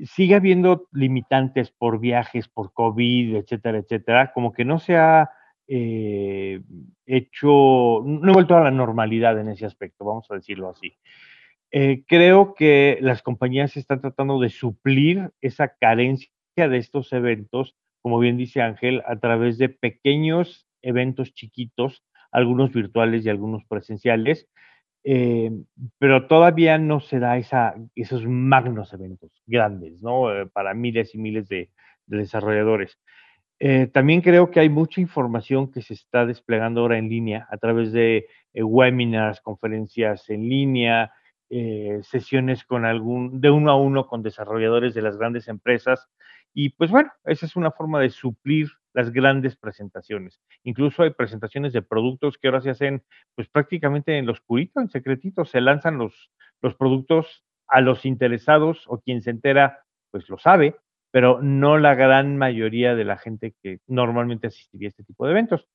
sigue 0.05 0.35
habiendo 0.35 0.87
limitantes 0.91 1.69
por 1.69 1.99
viajes, 1.99 2.47
por 2.47 2.73
COVID, 2.73 3.35
etcétera, 3.35 3.77
etcétera, 3.77 4.31
como 4.33 4.53
que 4.53 4.65
no 4.65 4.79
se 4.79 4.97
ha 4.97 5.29
eh, 5.75 6.61
hecho, 7.07 8.03
no 8.05 8.29
he 8.29 8.33
vuelto 8.33 8.55
a 8.55 8.63
la 8.63 8.69
normalidad 8.69 9.39
en 9.39 9.49
ese 9.49 9.65
aspecto, 9.65 10.05
vamos 10.05 10.29
a 10.29 10.35
decirlo 10.35 10.69
así. 10.69 10.95
Eh, 11.71 12.03
creo 12.07 12.53
que 12.53 12.99
las 13.01 13.23
compañías 13.23 13.75
están 13.75 13.99
tratando 13.99 14.39
de 14.39 14.51
suplir 14.51 15.31
esa 15.41 15.69
carencia 15.69 16.29
de 16.55 16.77
estos 16.77 17.11
eventos, 17.11 17.75
como 18.03 18.19
bien 18.19 18.37
dice 18.37 18.61
Ángel, 18.61 19.01
a 19.07 19.15
través 19.15 19.57
de 19.57 19.69
pequeños 19.69 20.67
eventos 20.83 21.33
chiquitos, 21.33 22.03
algunos 22.31 22.71
virtuales 22.71 23.25
y 23.25 23.29
algunos 23.29 23.65
presenciales, 23.65 24.47
eh, 25.03 25.49
pero 25.97 26.27
todavía 26.27 26.77
no 26.77 26.99
se 26.99 27.17
da 27.17 27.39
esa, 27.39 27.73
esos 27.95 28.27
magnos 28.27 28.93
eventos 28.93 29.31
grandes, 29.47 30.03
¿no? 30.03 30.27
para 30.53 30.75
miles 30.75 31.15
y 31.15 31.17
miles 31.17 31.49
de 31.49 31.71
desarrolladores. 32.05 32.99
Eh, 33.65 33.87
también 33.87 34.19
creo 34.19 34.51
que 34.51 34.59
hay 34.59 34.67
mucha 34.67 34.99
información 34.99 35.71
que 35.71 35.81
se 35.81 35.93
está 35.93 36.25
desplegando 36.25 36.81
ahora 36.81 36.97
en 36.97 37.07
línea 37.07 37.47
a 37.49 37.55
través 37.55 37.93
de 37.93 38.27
eh, 38.53 38.61
webinars, 38.61 39.39
conferencias 39.39 40.29
en 40.29 40.49
línea, 40.49 41.13
eh, 41.49 42.01
sesiones 42.03 42.65
con 42.65 42.83
algún, 42.83 43.39
de 43.39 43.51
uno 43.51 43.71
a 43.71 43.77
uno 43.77 44.05
con 44.05 44.21
desarrolladores 44.21 44.93
de 44.93 45.01
las 45.01 45.15
grandes 45.15 45.47
empresas. 45.47 46.09
Y 46.53 46.71
pues 46.71 46.91
bueno, 46.91 47.09
esa 47.23 47.45
es 47.45 47.55
una 47.55 47.71
forma 47.71 48.01
de 48.01 48.09
suplir 48.09 48.67
las 48.91 49.13
grandes 49.13 49.55
presentaciones. 49.55 50.41
Incluso 50.63 51.03
hay 51.03 51.11
presentaciones 51.11 51.71
de 51.71 51.83
productos 51.83 52.37
que 52.37 52.49
ahora 52.49 52.59
se 52.59 52.71
hacen 52.71 53.01
pues 53.33 53.47
prácticamente 53.47 54.17
en 54.17 54.25
lo 54.25 54.33
oscurito, 54.33 54.81
en 54.81 54.89
secretito. 54.89 55.45
Se 55.45 55.61
lanzan 55.61 55.97
los, 55.97 56.31
los 56.61 56.75
productos 56.75 57.45
a 57.69 57.79
los 57.79 58.05
interesados 58.05 58.83
o 58.87 58.99
quien 58.99 59.21
se 59.21 59.29
entera 59.29 59.85
pues 60.11 60.27
lo 60.27 60.37
sabe 60.37 60.75
pero 61.13 61.43
no 61.43 61.77
la 61.77 61.93
gran 61.93 62.37
mayoría 62.37 62.95
de 62.95 63.05
la 63.05 63.17
gente 63.17 63.53
que 63.61 63.77
normalmente 63.85 64.47
asistiría 64.47 64.87
a 64.87 64.89
este 64.89 65.03
tipo 65.03 65.25
de 65.25 65.33
eventos. 65.33 65.67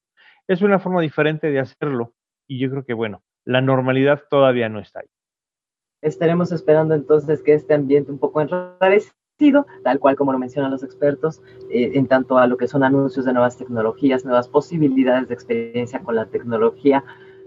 Es 0.49 0.63
una 0.63 0.81
forma 0.81 1.01
diferente 1.01 1.49
de 1.53 1.61
hacerlo 1.61 2.13
y 2.49 2.59
yo 2.59 2.69
creo 2.69 2.85
que, 2.85 2.93
bueno, 2.93 3.23
la 3.45 3.61
normalidad 3.61 4.25
todavía 4.29 4.69
no 4.69 4.81
está 4.81 4.99
ahí. 4.99 5.07
Estaremos 6.03 6.51
esperando 6.51 6.95
entonces 6.95 7.41
que 7.43 7.55
este 7.55 7.75
ambiente 7.75 8.11
un 8.11 8.19
poco 8.19 8.41
enrarecido 8.41 9.15
tal 9.85 10.01
cual 10.01 10.17
como 10.17 10.33
lo 10.33 10.41
mencionan 10.41 10.73
los 10.73 10.83
expertos, 10.83 11.41
eh, 11.71 11.93
en 11.95 12.09
tanto 12.09 12.39
a 12.39 12.49
lo 12.49 12.57
que 12.57 12.67
son 12.67 12.83
anuncios 12.83 13.25
de 13.25 13.33
nuevas 13.33 13.57
tecnologías, 13.57 14.25
nuevas 14.25 14.49
posibilidades 14.49 15.29
de 15.29 15.35
experiencia 15.35 16.01
con 16.01 16.17
la 16.17 16.27
tecnología, 16.27 17.05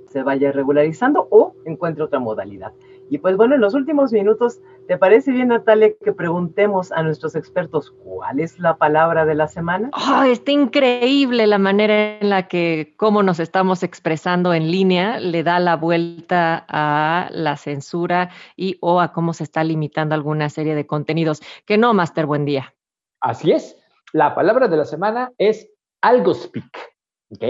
se 0.07 0.23
vaya 0.23 0.53
regularizando 0.53 1.27
o 1.29 1.55
encuentre 1.65 2.05
otra 2.05 2.19
modalidad. 2.19 2.71
Y 3.11 3.17
pues 3.17 3.35
bueno, 3.35 3.55
en 3.55 3.61
los 3.61 3.73
últimos 3.73 4.13
minutos, 4.13 4.61
¿te 4.87 4.97
parece 4.97 5.33
bien, 5.33 5.49
Natalia, 5.49 5.91
que 6.01 6.13
preguntemos 6.13 6.93
a 6.93 7.03
nuestros 7.03 7.35
expertos 7.35 7.91
cuál 8.05 8.39
es 8.39 8.57
la 8.57 8.77
palabra 8.77 9.25
de 9.25 9.35
la 9.35 9.49
semana? 9.49 9.89
Oh, 9.91 10.23
está 10.23 10.53
increíble 10.53 11.45
la 11.45 11.57
manera 11.57 12.19
en 12.19 12.29
la 12.29 12.47
que 12.47 12.93
cómo 12.95 13.21
nos 13.21 13.41
estamos 13.41 13.83
expresando 13.83 14.53
en 14.53 14.71
línea 14.71 15.19
le 15.19 15.43
da 15.43 15.59
la 15.59 15.75
vuelta 15.75 16.65
a 16.69 17.27
la 17.31 17.57
censura 17.57 18.29
y 18.55 18.77
o 18.79 19.01
a 19.01 19.11
cómo 19.11 19.33
se 19.33 19.43
está 19.43 19.65
limitando 19.65 20.15
alguna 20.15 20.47
serie 20.47 20.73
de 20.73 20.87
contenidos. 20.87 21.41
Que 21.65 21.77
no, 21.77 21.93
Master, 21.93 22.25
buen 22.25 22.45
día. 22.45 22.73
Así 23.19 23.51
es. 23.51 23.77
La 24.13 24.33
palabra 24.35 24.69
de 24.69 24.77
la 24.77 24.85
semana 24.85 25.33
es 25.37 25.69
algo 26.01 26.33
speak, 26.33 26.95
¿ok? 27.29 27.41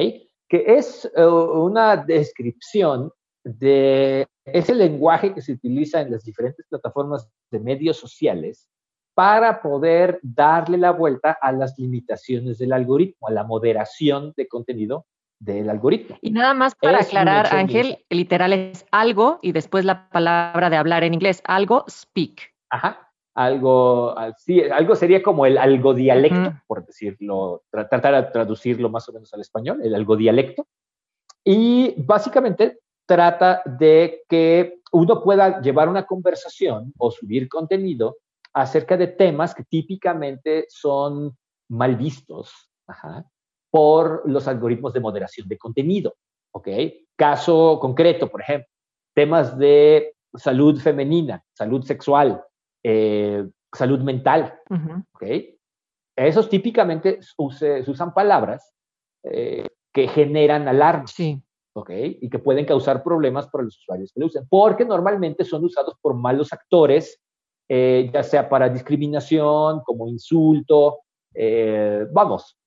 Que 0.49 0.63
es 0.65 1.05
eh, 1.15 1.23
una 1.23 1.97
descripción 1.97 3.11
de 3.43 4.27
ese 4.45 4.75
lenguaje 4.75 5.33
que 5.33 5.41
se 5.41 5.53
utiliza 5.53 6.01
en 6.01 6.11
las 6.11 6.23
diferentes 6.23 6.65
plataformas 6.67 7.29
de 7.49 7.59
medios 7.59 7.97
sociales 7.97 8.69
para 9.13 9.61
poder 9.61 10.19
darle 10.23 10.77
la 10.77 10.91
vuelta 10.91 11.37
a 11.41 11.51
las 11.51 11.77
limitaciones 11.77 12.57
del 12.57 12.73
algoritmo, 12.73 13.27
a 13.27 13.31
la 13.31 13.43
moderación 13.43 14.33
de 14.37 14.47
contenido 14.47 15.05
del 15.39 15.69
algoritmo. 15.69 16.17
Y 16.21 16.31
nada 16.31 16.53
más 16.53 16.75
para 16.75 16.99
aclarar, 16.99 17.53
Ángel, 17.53 18.05
literal 18.09 18.53
es 18.53 18.85
algo 18.91 19.39
y 19.41 19.51
después 19.51 19.85
la 19.85 20.07
palabra 20.09 20.69
de 20.69 20.77
hablar 20.77 21.03
en 21.03 21.13
inglés, 21.13 21.41
algo, 21.45 21.83
speak. 21.89 22.53
Ajá, 22.69 23.11
algo, 23.33 24.15
sí, 24.37 24.61
algo 24.61 24.95
sería 24.95 25.23
como 25.23 25.45
el 25.45 25.57
algo 25.57 25.93
dialecto, 25.93 26.61
por 26.67 26.85
decirlo, 26.85 27.63
tratar 27.71 28.23
de 28.23 28.31
traducirlo 28.31 28.89
más 28.89 29.09
o 29.09 29.13
menos 29.13 29.33
al 29.33 29.41
español, 29.41 29.79
el 29.83 29.95
algo 29.95 30.15
dialecto. 30.15 30.67
Y 31.43 31.95
básicamente 31.97 32.80
trata 33.11 33.61
de 33.65 34.23
que 34.29 34.79
uno 34.93 35.21
pueda 35.21 35.59
llevar 35.59 35.89
una 35.89 36.05
conversación 36.05 36.93
o 36.97 37.11
subir 37.11 37.49
contenido 37.49 38.19
acerca 38.53 38.95
de 38.95 39.07
temas 39.07 39.53
que 39.53 39.65
típicamente 39.65 40.65
son 40.69 41.37
mal 41.67 41.97
vistos 41.97 42.71
por 43.69 44.23
los 44.29 44.47
algoritmos 44.47 44.93
de 44.93 45.01
moderación 45.01 45.49
de 45.49 45.57
contenido. 45.57 46.15
¿ok? 46.53 46.69
Caso 47.17 47.79
concreto, 47.81 48.31
por 48.31 48.43
ejemplo, 48.43 48.69
temas 49.13 49.57
de 49.57 50.15
salud 50.33 50.79
femenina, 50.79 51.43
salud 51.51 51.83
sexual, 51.83 52.41
eh, 52.81 53.45
salud 53.73 53.99
mental. 53.99 54.57
¿ok? 55.15 55.23
Esos 56.15 56.47
típicamente 56.47 57.19
se, 57.21 57.89
usan 57.91 58.13
palabras 58.13 58.73
eh, 59.23 59.67
que 59.91 60.07
generan 60.07 60.69
alarma. 60.69 61.07
Sí. 61.07 61.43
¿Ok? 61.73 61.89
Y 62.21 62.29
que 62.29 62.39
pueden 62.39 62.65
causar 62.65 63.03
problemas 63.03 63.47
para 63.47 63.63
los 63.63 63.77
usuarios 63.77 64.11
que 64.13 64.19
lo 64.19 64.27
usen, 64.27 64.47
porque 64.49 64.85
normalmente 64.85 65.43
son 65.43 65.65
usados 65.65 65.95
por 66.01 66.15
malos 66.15 66.51
actores, 66.53 67.21
eh, 67.69 68.09
ya 68.13 68.23
sea 68.23 68.49
para 68.49 68.69
discriminación, 68.69 69.81
como 69.81 70.07
insulto, 70.07 70.99
eh, 71.33 72.05
vamos, 72.11 72.57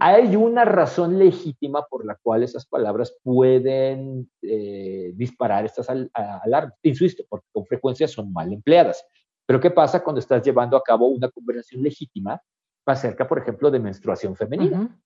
hay 0.00 0.34
una 0.34 0.64
razón 0.64 1.18
legítima 1.18 1.86
por 1.88 2.04
la 2.04 2.16
cual 2.16 2.42
esas 2.42 2.66
palabras 2.66 3.16
pueden 3.22 4.28
eh, 4.42 5.12
disparar 5.14 5.64
estas 5.64 5.88
alarmas. 6.12 6.74
Insisto, 6.82 7.24
porque 7.28 7.46
con 7.52 7.64
frecuencia 7.64 8.08
son 8.08 8.32
mal 8.32 8.52
empleadas. 8.52 9.04
Pero 9.46 9.60
¿qué 9.60 9.70
pasa 9.70 10.02
cuando 10.02 10.18
estás 10.18 10.42
llevando 10.42 10.76
a 10.76 10.82
cabo 10.82 11.06
una 11.06 11.30
conversación 11.30 11.82
legítima 11.82 12.40
acerca, 12.86 13.28
por 13.28 13.38
ejemplo, 13.38 13.70
de 13.70 13.78
menstruación 13.78 14.34
femenina? 14.34 15.00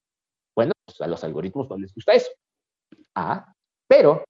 Bueno, 0.55 0.73
pues 0.87 1.01
a 1.01 1.07
los 1.07 1.23
algoritmos 1.23 1.69
no 1.69 1.77
les 1.77 1.93
gusta 1.93 2.13
eso. 2.13 2.31
Ah, 3.15 3.55
pero 3.89 4.25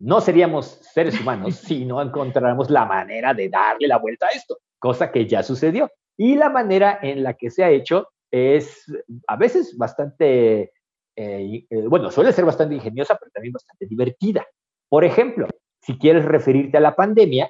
no 0.00 0.20
seríamos 0.20 0.78
seres 0.92 1.20
humanos 1.20 1.54
si 1.66 1.84
no 1.84 2.00
encontráramos 2.02 2.70
la 2.70 2.84
manera 2.84 3.34
de 3.34 3.48
darle 3.48 3.86
la 3.86 3.98
vuelta 3.98 4.26
a 4.26 4.30
esto, 4.30 4.58
cosa 4.78 5.12
que 5.12 5.26
ya 5.26 5.42
sucedió. 5.42 5.90
Y 6.16 6.34
la 6.34 6.50
manera 6.50 6.98
en 7.02 7.22
la 7.22 7.34
que 7.34 7.50
se 7.50 7.64
ha 7.64 7.70
hecho 7.70 8.08
es 8.30 8.84
a 9.26 9.36
veces 9.36 9.76
bastante, 9.76 10.72
eh, 11.16 11.66
eh, 11.70 11.86
bueno, 11.88 12.10
suele 12.10 12.32
ser 12.32 12.44
bastante 12.44 12.74
ingeniosa, 12.74 13.16
pero 13.18 13.30
también 13.30 13.52
bastante 13.52 13.86
divertida. 13.86 14.46
Por 14.88 15.04
ejemplo, 15.04 15.46
si 15.80 15.98
quieres 15.98 16.24
referirte 16.24 16.76
a 16.76 16.80
la 16.80 16.94
pandemia, 16.94 17.48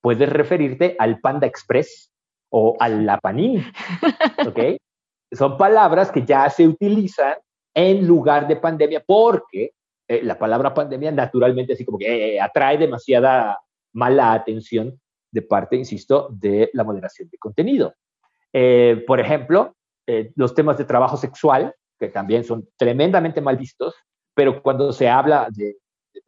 puedes 0.00 0.28
referirte 0.28 0.96
al 0.98 1.20
Panda 1.20 1.46
Express 1.46 2.10
o 2.50 2.76
al 2.78 3.06
la 3.06 3.18
Panini, 3.18 3.64
¿ok? 4.46 4.76
Son 5.32 5.56
palabras 5.56 6.10
que 6.10 6.24
ya 6.24 6.50
se 6.50 6.68
utilizan 6.68 7.34
en 7.74 8.06
lugar 8.06 8.46
de 8.46 8.56
pandemia 8.56 9.02
porque 9.06 9.72
eh, 10.08 10.22
la 10.22 10.38
palabra 10.38 10.74
pandemia 10.74 11.12
naturalmente 11.12 11.72
así 11.72 11.84
como 11.84 11.98
que 11.98 12.34
eh, 12.36 12.40
atrae 12.40 12.78
demasiada 12.78 13.58
mala 13.92 14.32
atención 14.32 15.00
de 15.30 15.42
parte, 15.42 15.76
insisto, 15.76 16.28
de 16.30 16.70
la 16.72 16.84
moderación 16.84 17.28
de 17.30 17.38
contenido. 17.38 17.94
Eh, 18.52 19.02
por 19.06 19.20
ejemplo, 19.20 19.74
los 20.34 20.54
temas 20.54 20.76
de 20.76 20.84
trabajo 20.84 21.16
sexual, 21.16 21.74
que 21.98 22.08
también 22.08 22.44
son 22.44 22.68
tremendamente 22.76 23.40
mal 23.40 23.56
vistos, 23.56 23.94
pero 24.34 24.62
cuando 24.62 24.92
se 24.92 25.08
habla 25.08 25.48
de, 25.50 25.76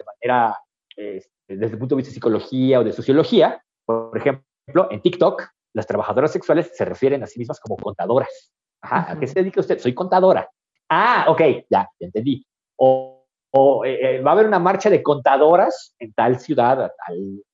manera, 0.06 0.56
este, 0.96 1.30
desde 1.48 1.74
el 1.74 1.78
punto 1.78 1.94
de 1.94 1.98
vista 1.98 2.10
de 2.10 2.14
psicología 2.14 2.80
o 2.80 2.84
de 2.84 2.92
sociología, 2.92 3.62
por 3.84 4.16
ejemplo, 4.16 4.88
en 4.90 5.02
TikTok, 5.02 5.42
las 5.74 5.86
trabajadoras 5.86 6.32
sexuales 6.32 6.70
se 6.74 6.84
refieren 6.86 7.22
a 7.22 7.26
sí 7.26 7.38
mismas 7.38 7.60
como 7.60 7.76
contadoras. 7.76 8.52
Ajá, 8.80 9.12
¿a 9.12 9.18
qué 9.18 9.26
se 9.26 9.34
dedica 9.34 9.60
usted? 9.60 9.78
Soy 9.78 9.92
contadora. 9.92 10.48
Ah, 10.88 11.26
ok, 11.28 11.40
ya, 11.68 11.88
ya 11.98 12.06
entendí. 12.06 12.46
O 12.76 13.13
o 13.56 13.84
eh, 13.84 14.16
eh, 14.16 14.20
va 14.20 14.32
a 14.32 14.34
haber 14.34 14.46
una 14.46 14.58
marcha 14.58 14.90
de 14.90 15.02
contadoras 15.02 15.94
en 16.00 16.12
tal 16.12 16.40
ciudad, 16.40 16.92
tal 17.06 17.44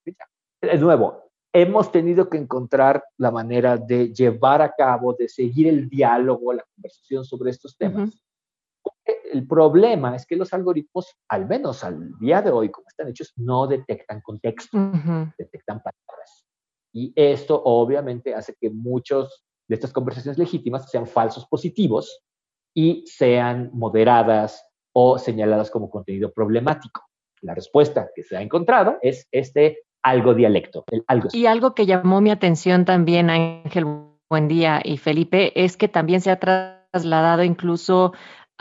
Es 0.62 0.80
nuevo, 0.80 1.30
hemos 1.52 1.92
tenido 1.92 2.30
que 2.30 2.38
encontrar 2.38 3.04
la 3.18 3.30
manera 3.30 3.76
de 3.76 4.10
llevar 4.12 4.62
a 4.62 4.72
cabo, 4.72 5.12
de 5.12 5.28
seguir 5.28 5.68
el 5.68 5.90
diálogo, 5.90 6.54
la 6.54 6.64
conversación 6.74 7.24
sobre 7.24 7.50
estos 7.50 7.76
temas. 7.76 8.18
El 9.04 9.46
problema 9.46 10.16
es 10.16 10.24
que 10.24 10.36
los 10.36 10.54
algoritmos, 10.54 11.14
al 11.28 11.46
menos 11.46 11.84
al 11.84 12.18
día 12.18 12.40
de 12.40 12.50
hoy, 12.50 12.70
como 12.70 12.88
están 12.88 13.08
hechos, 13.08 13.34
no 13.36 13.66
detectan 13.66 14.22
contexto, 14.22 14.78
detectan 15.36 15.82
palabras. 15.82 16.46
Y 16.94 17.12
esto 17.14 17.60
obviamente 17.62 18.34
hace 18.34 18.54
que 18.58 18.70
muchos 18.70 19.44
de 19.68 19.74
estas 19.74 19.92
conversaciones 19.92 20.38
legítimas 20.38 20.90
sean 20.90 21.06
falsos 21.06 21.46
positivos 21.46 22.22
y 22.74 23.04
sean 23.06 23.70
moderadas, 23.74 24.64
o 24.92 25.18
señaladas 25.18 25.70
como 25.70 25.90
contenido 25.90 26.32
problemático. 26.32 27.02
La 27.42 27.54
respuesta 27.54 28.10
que 28.14 28.22
se 28.22 28.36
ha 28.36 28.42
encontrado 28.42 28.98
es 29.02 29.26
este 29.32 29.78
algo 30.02 30.34
dialecto, 30.34 30.84
algo. 31.06 31.28
Y 31.32 31.46
algo 31.46 31.74
que 31.74 31.86
llamó 31.86 32.20
mi 32.20 32.30
atención 32.30 32.84
también, 32.84 33.30
Ángel 33.30 33.84
Buendía 34.28 34.80
y 34.82 34.96
Felipe, 34.96 35.52
es 35.62 35.76
que 35.76 35.88
también 35.88 36.20
se 36.20 36.30
ha 36.30 36.38
trasladado 36.38 37.42
incluso 37.42 38.12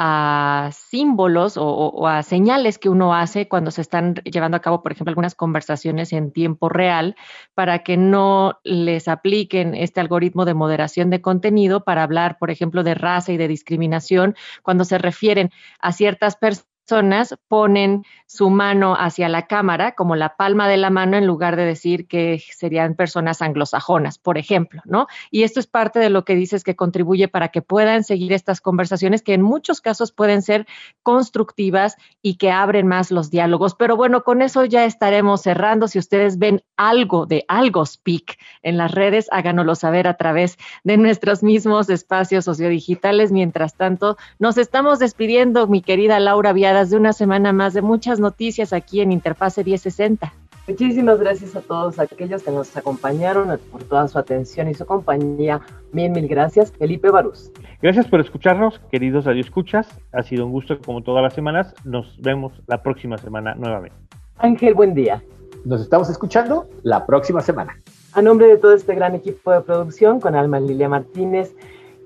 a 0.01 0.69
símbolos 0.71 1.55
o, 1.57 2.07
a 2.07 2.23
señales 2.23 2.77
que 2.77 2.87
uno 2.87 3.13
hace 3.13 3.49
cuando 3.49 3.69
se 3.69 3.81
están 3.81 4.15
llevando 4.23 4.55
a 4.55 4.61
cabo, 4.61 4.81
por 4.81 4.93
ejemplo, 4.93 5.11
algunas 5.11 5.35
conversaciones 5.35 6.13
en 6.13 6.31
tiempo 6.31 6.69
real 6.69 7.17
para 7.53 7.79
que 7.79 7.97
no 7.97 8.59
les 8.63 9.09
apliquen 9.09 9.75
este 9.75 9.99
algoritmo 9.99 10.45
de 10.45 10.53
moderación 10.53 11.09
de 11.09 11.21
contenido 11.21 11.83
para 11.83 12.03
hablar, 12.03 12.37
por 12.39 12.49
ejemplo, 12.49 12.83
de 12.83 12.95
raza 12.95 13.33
y 13.33 13.37
de 13.37 13.49
discriminación 13.49 14.35
cuando 14.63 14.85
se 14.85 14.97
refieren 14.99 15.51
a 15.81 15.91
ciertas 15.91 16.37
personas 16.37 16.69
personas 16.89 17.35
ponen 17.47 18.03
su 18.25 18.49
mano 18.49 18.95
hacia 18.95 19.29
la 19.29 19.45
cámara, 19.45 19.93
como 19.93 20.15
la 20.15 20.35
palma 20.35 20.67
de 20.67 20.77
la 20.77 20.89
mano, 20.89 21.17
en 21.17 21.27
lugar 21.27 21.55
de 21.55 21.65
decir 21.65 22.07
que 22.07 22.41
serían 22.51 22.95
personas 22.95 23.43
anglosajonas, 23.43 24.17
por 24.17 24.39
ejemplo, 24.39 24.81
¿no? 24.85 25.05
Y 25.29 25.43
esto 25.43 25.59
es 25.59 25.67
parte 25.67 25.99
de 25.99 26.09
lo 26.09 26.25
que 26.25 26.33
dices 26.33 26.63
que 26.63 26.75
contribuye 26.75 27.27
para 27.27 27.49
que 27.49 27.61
puedan 27.61 28.03
seguir 28.03 28.33
estas 28.33 28.59
conversaciones 28.59 29.21
que 29.21 29.35
en 29.35 29.43
muchos 29.43 29.81
casos 29.81 30.11
pueden 30.11 30.41
ser 30.41 30.65
constructivas 31.03 31.95
y 32.23 32.37
que 32.37 32.51
abren 32.51 32.87
más 32.87 33.11
los 33.11 33.29
diálogos. 33.29 33.75
Pero 33.75 33.95
bueno, 33.95 34.23
con 34.23 34.41
eso 34.41 34.65
ya 34.65 34.85
estaremos 34.85 35.41
cerrando. 35.41 35.87
Si 35.87 35.99
ustedes 35.99 36.39
ven 36.39 36.63
algo 36.75 37.27
de 37.27 37.45
algo 37.47 37.85
speak 37.85 38.37
en 38.63 38.77
las 38.77 38.91
redes, 38.91 39.27
háganoslo 39.31 39.75
saber 39.75 40.07
a 40.07 40.17
través 40.17 40.57
de 40.83 40.97
nuestros 40.97 41.43
mismos 41.43 41.89
espacios 41.89 42.45
sociodigitales. 42.45 43.31
Mientras 43.31 43.75
tanto, 43.75 44.17
nos 44.39 44.57
estamos 44.57 44.97
despidiendo, 44.97 45.67
mi 45.67 45.81
querida 45.81 46.19
Laura 46.19 46.53
Viada 46.53 46.78
de 46.85 46.95
una 46.95 47.11
semana 47.11 47.51
más 47.51 47.73
de 47.73 47.81
muchas 47.81 48.21
noticias 48.21 48.71
aquí 48.71 49.01
en 49.01 49.11
Interfase 49.11 49.65
1060. 49.65 50.33
Muchísimas 50.69 51.19
gracias 51.19 51.55
a 51.55 51.61
todos 51.61 51.99
aquellos 51.99 52.43
que 52.43 52.51
nos 52.51 52.77
acompañaron 52.77 53.59
por 53.71 53.83
toda 53.83 54.07
su 54.07 54.19
atención 54.19 54.69
y 54.69 54.73
su 54.75 54.85
compañía. 54.85 55.59
Mil, 55.91 56.11
mil 56.11 56.27
gracias. 56.27 56.71
Felipe 56.71 57.09
Barús. 57.09 57.51
Gracias 57.81 58.07
por 58.07 58.21
escucharnos, 58.21 58.79
queridos 58.91 59.25
Escuchas. 59.27 59.87
Ha 60.13 60.21
sido 60.21 60.45
un 60.45 60.51
gusto 60.51 60.79
como 60.79 61.01
todas 61.01 61.23
las 61.23 61.33
semanas. 61.33 61.73
Nos 61.83 62.21
vemos 62.21 62.53
la 62.67 62.81
próxima 62.83 63.17
semana 63.17 63.55
nuevamente. 63.55 63.97
Ángel, 64.37 64.75
buen 64.75 64.93
día. 64.93 65.21
Nos 65.65 65.81
estamos 65.81 66.09
escuchando 66.09 66.69
la 66.83 67.05
próxima 67.05 67.41
semana. 67.41 67.75
A 68.13 68.21
nombre 68.21 68.47
de 68.47 68.57
todo 68.57 68.73
este 68.73 68.95
gran 68.95 69.15
equipo 69.15 69.51
de 69.51 69.61
producción, 69.61 70.19
con 70.19 70.35
Alma 70.35 70.59
Lilia 70.59 70.87
Martínez 70.87 71.53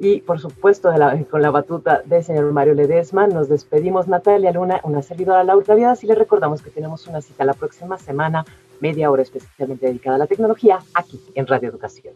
y 0.04 0.22
por 0.22 0.40
supuesto 0.40 0.90
con 1.32 1.42
la 1.42 1.50
batuta 1.50 2.02
del 2.06 2.24
señor 2.24 2.52
Mario 2.52 2.74
Ledesma, 2.74 3.26
nos 3.28 3.48
despedimos 3.48 4.08
Natalia 4.08 4.52
Luna, 4.52 4.82
una 4.84 5.02
servidora 5.02 5.44
Laura 5.44 5.76
Díaz 5.76 6.04
y 6.04 6.08
le 6.08 6.16
recordamos 6.16 6.62
que 6.62 6.70
tenemos 6.70 7.08
una 7.08 7.22
cita 7.22 7.46
la 7.46 7.54
próxima 7.54 7.98
semana, 7.98 8.46
media 8.82 9.10
hora 9.10 9.22
especialmente 9.22 9.88
dedicada 9.88 10.18
a 10.18 10.20
la 10.20 10.28
tecnología, 10.28 10.80
aquí 10.94 11.22
en 11.36 11.48
Radio 11.48 11.70
Educación. 11.70 12.14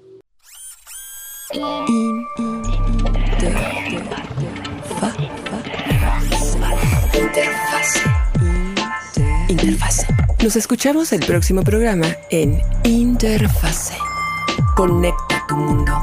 Interfase. 9.47 10.07
Nos 10.43 10.55
escuchamos 10.57 11.13
el 11.13 11.25
próximo 11.25 11.63
programa 11.63 12.07
en 12.31 12.59
Interfase. 12.83 13.97
Conecta 14.75 15.45
tu 15.47 15.55
mundo. 15.55 15.93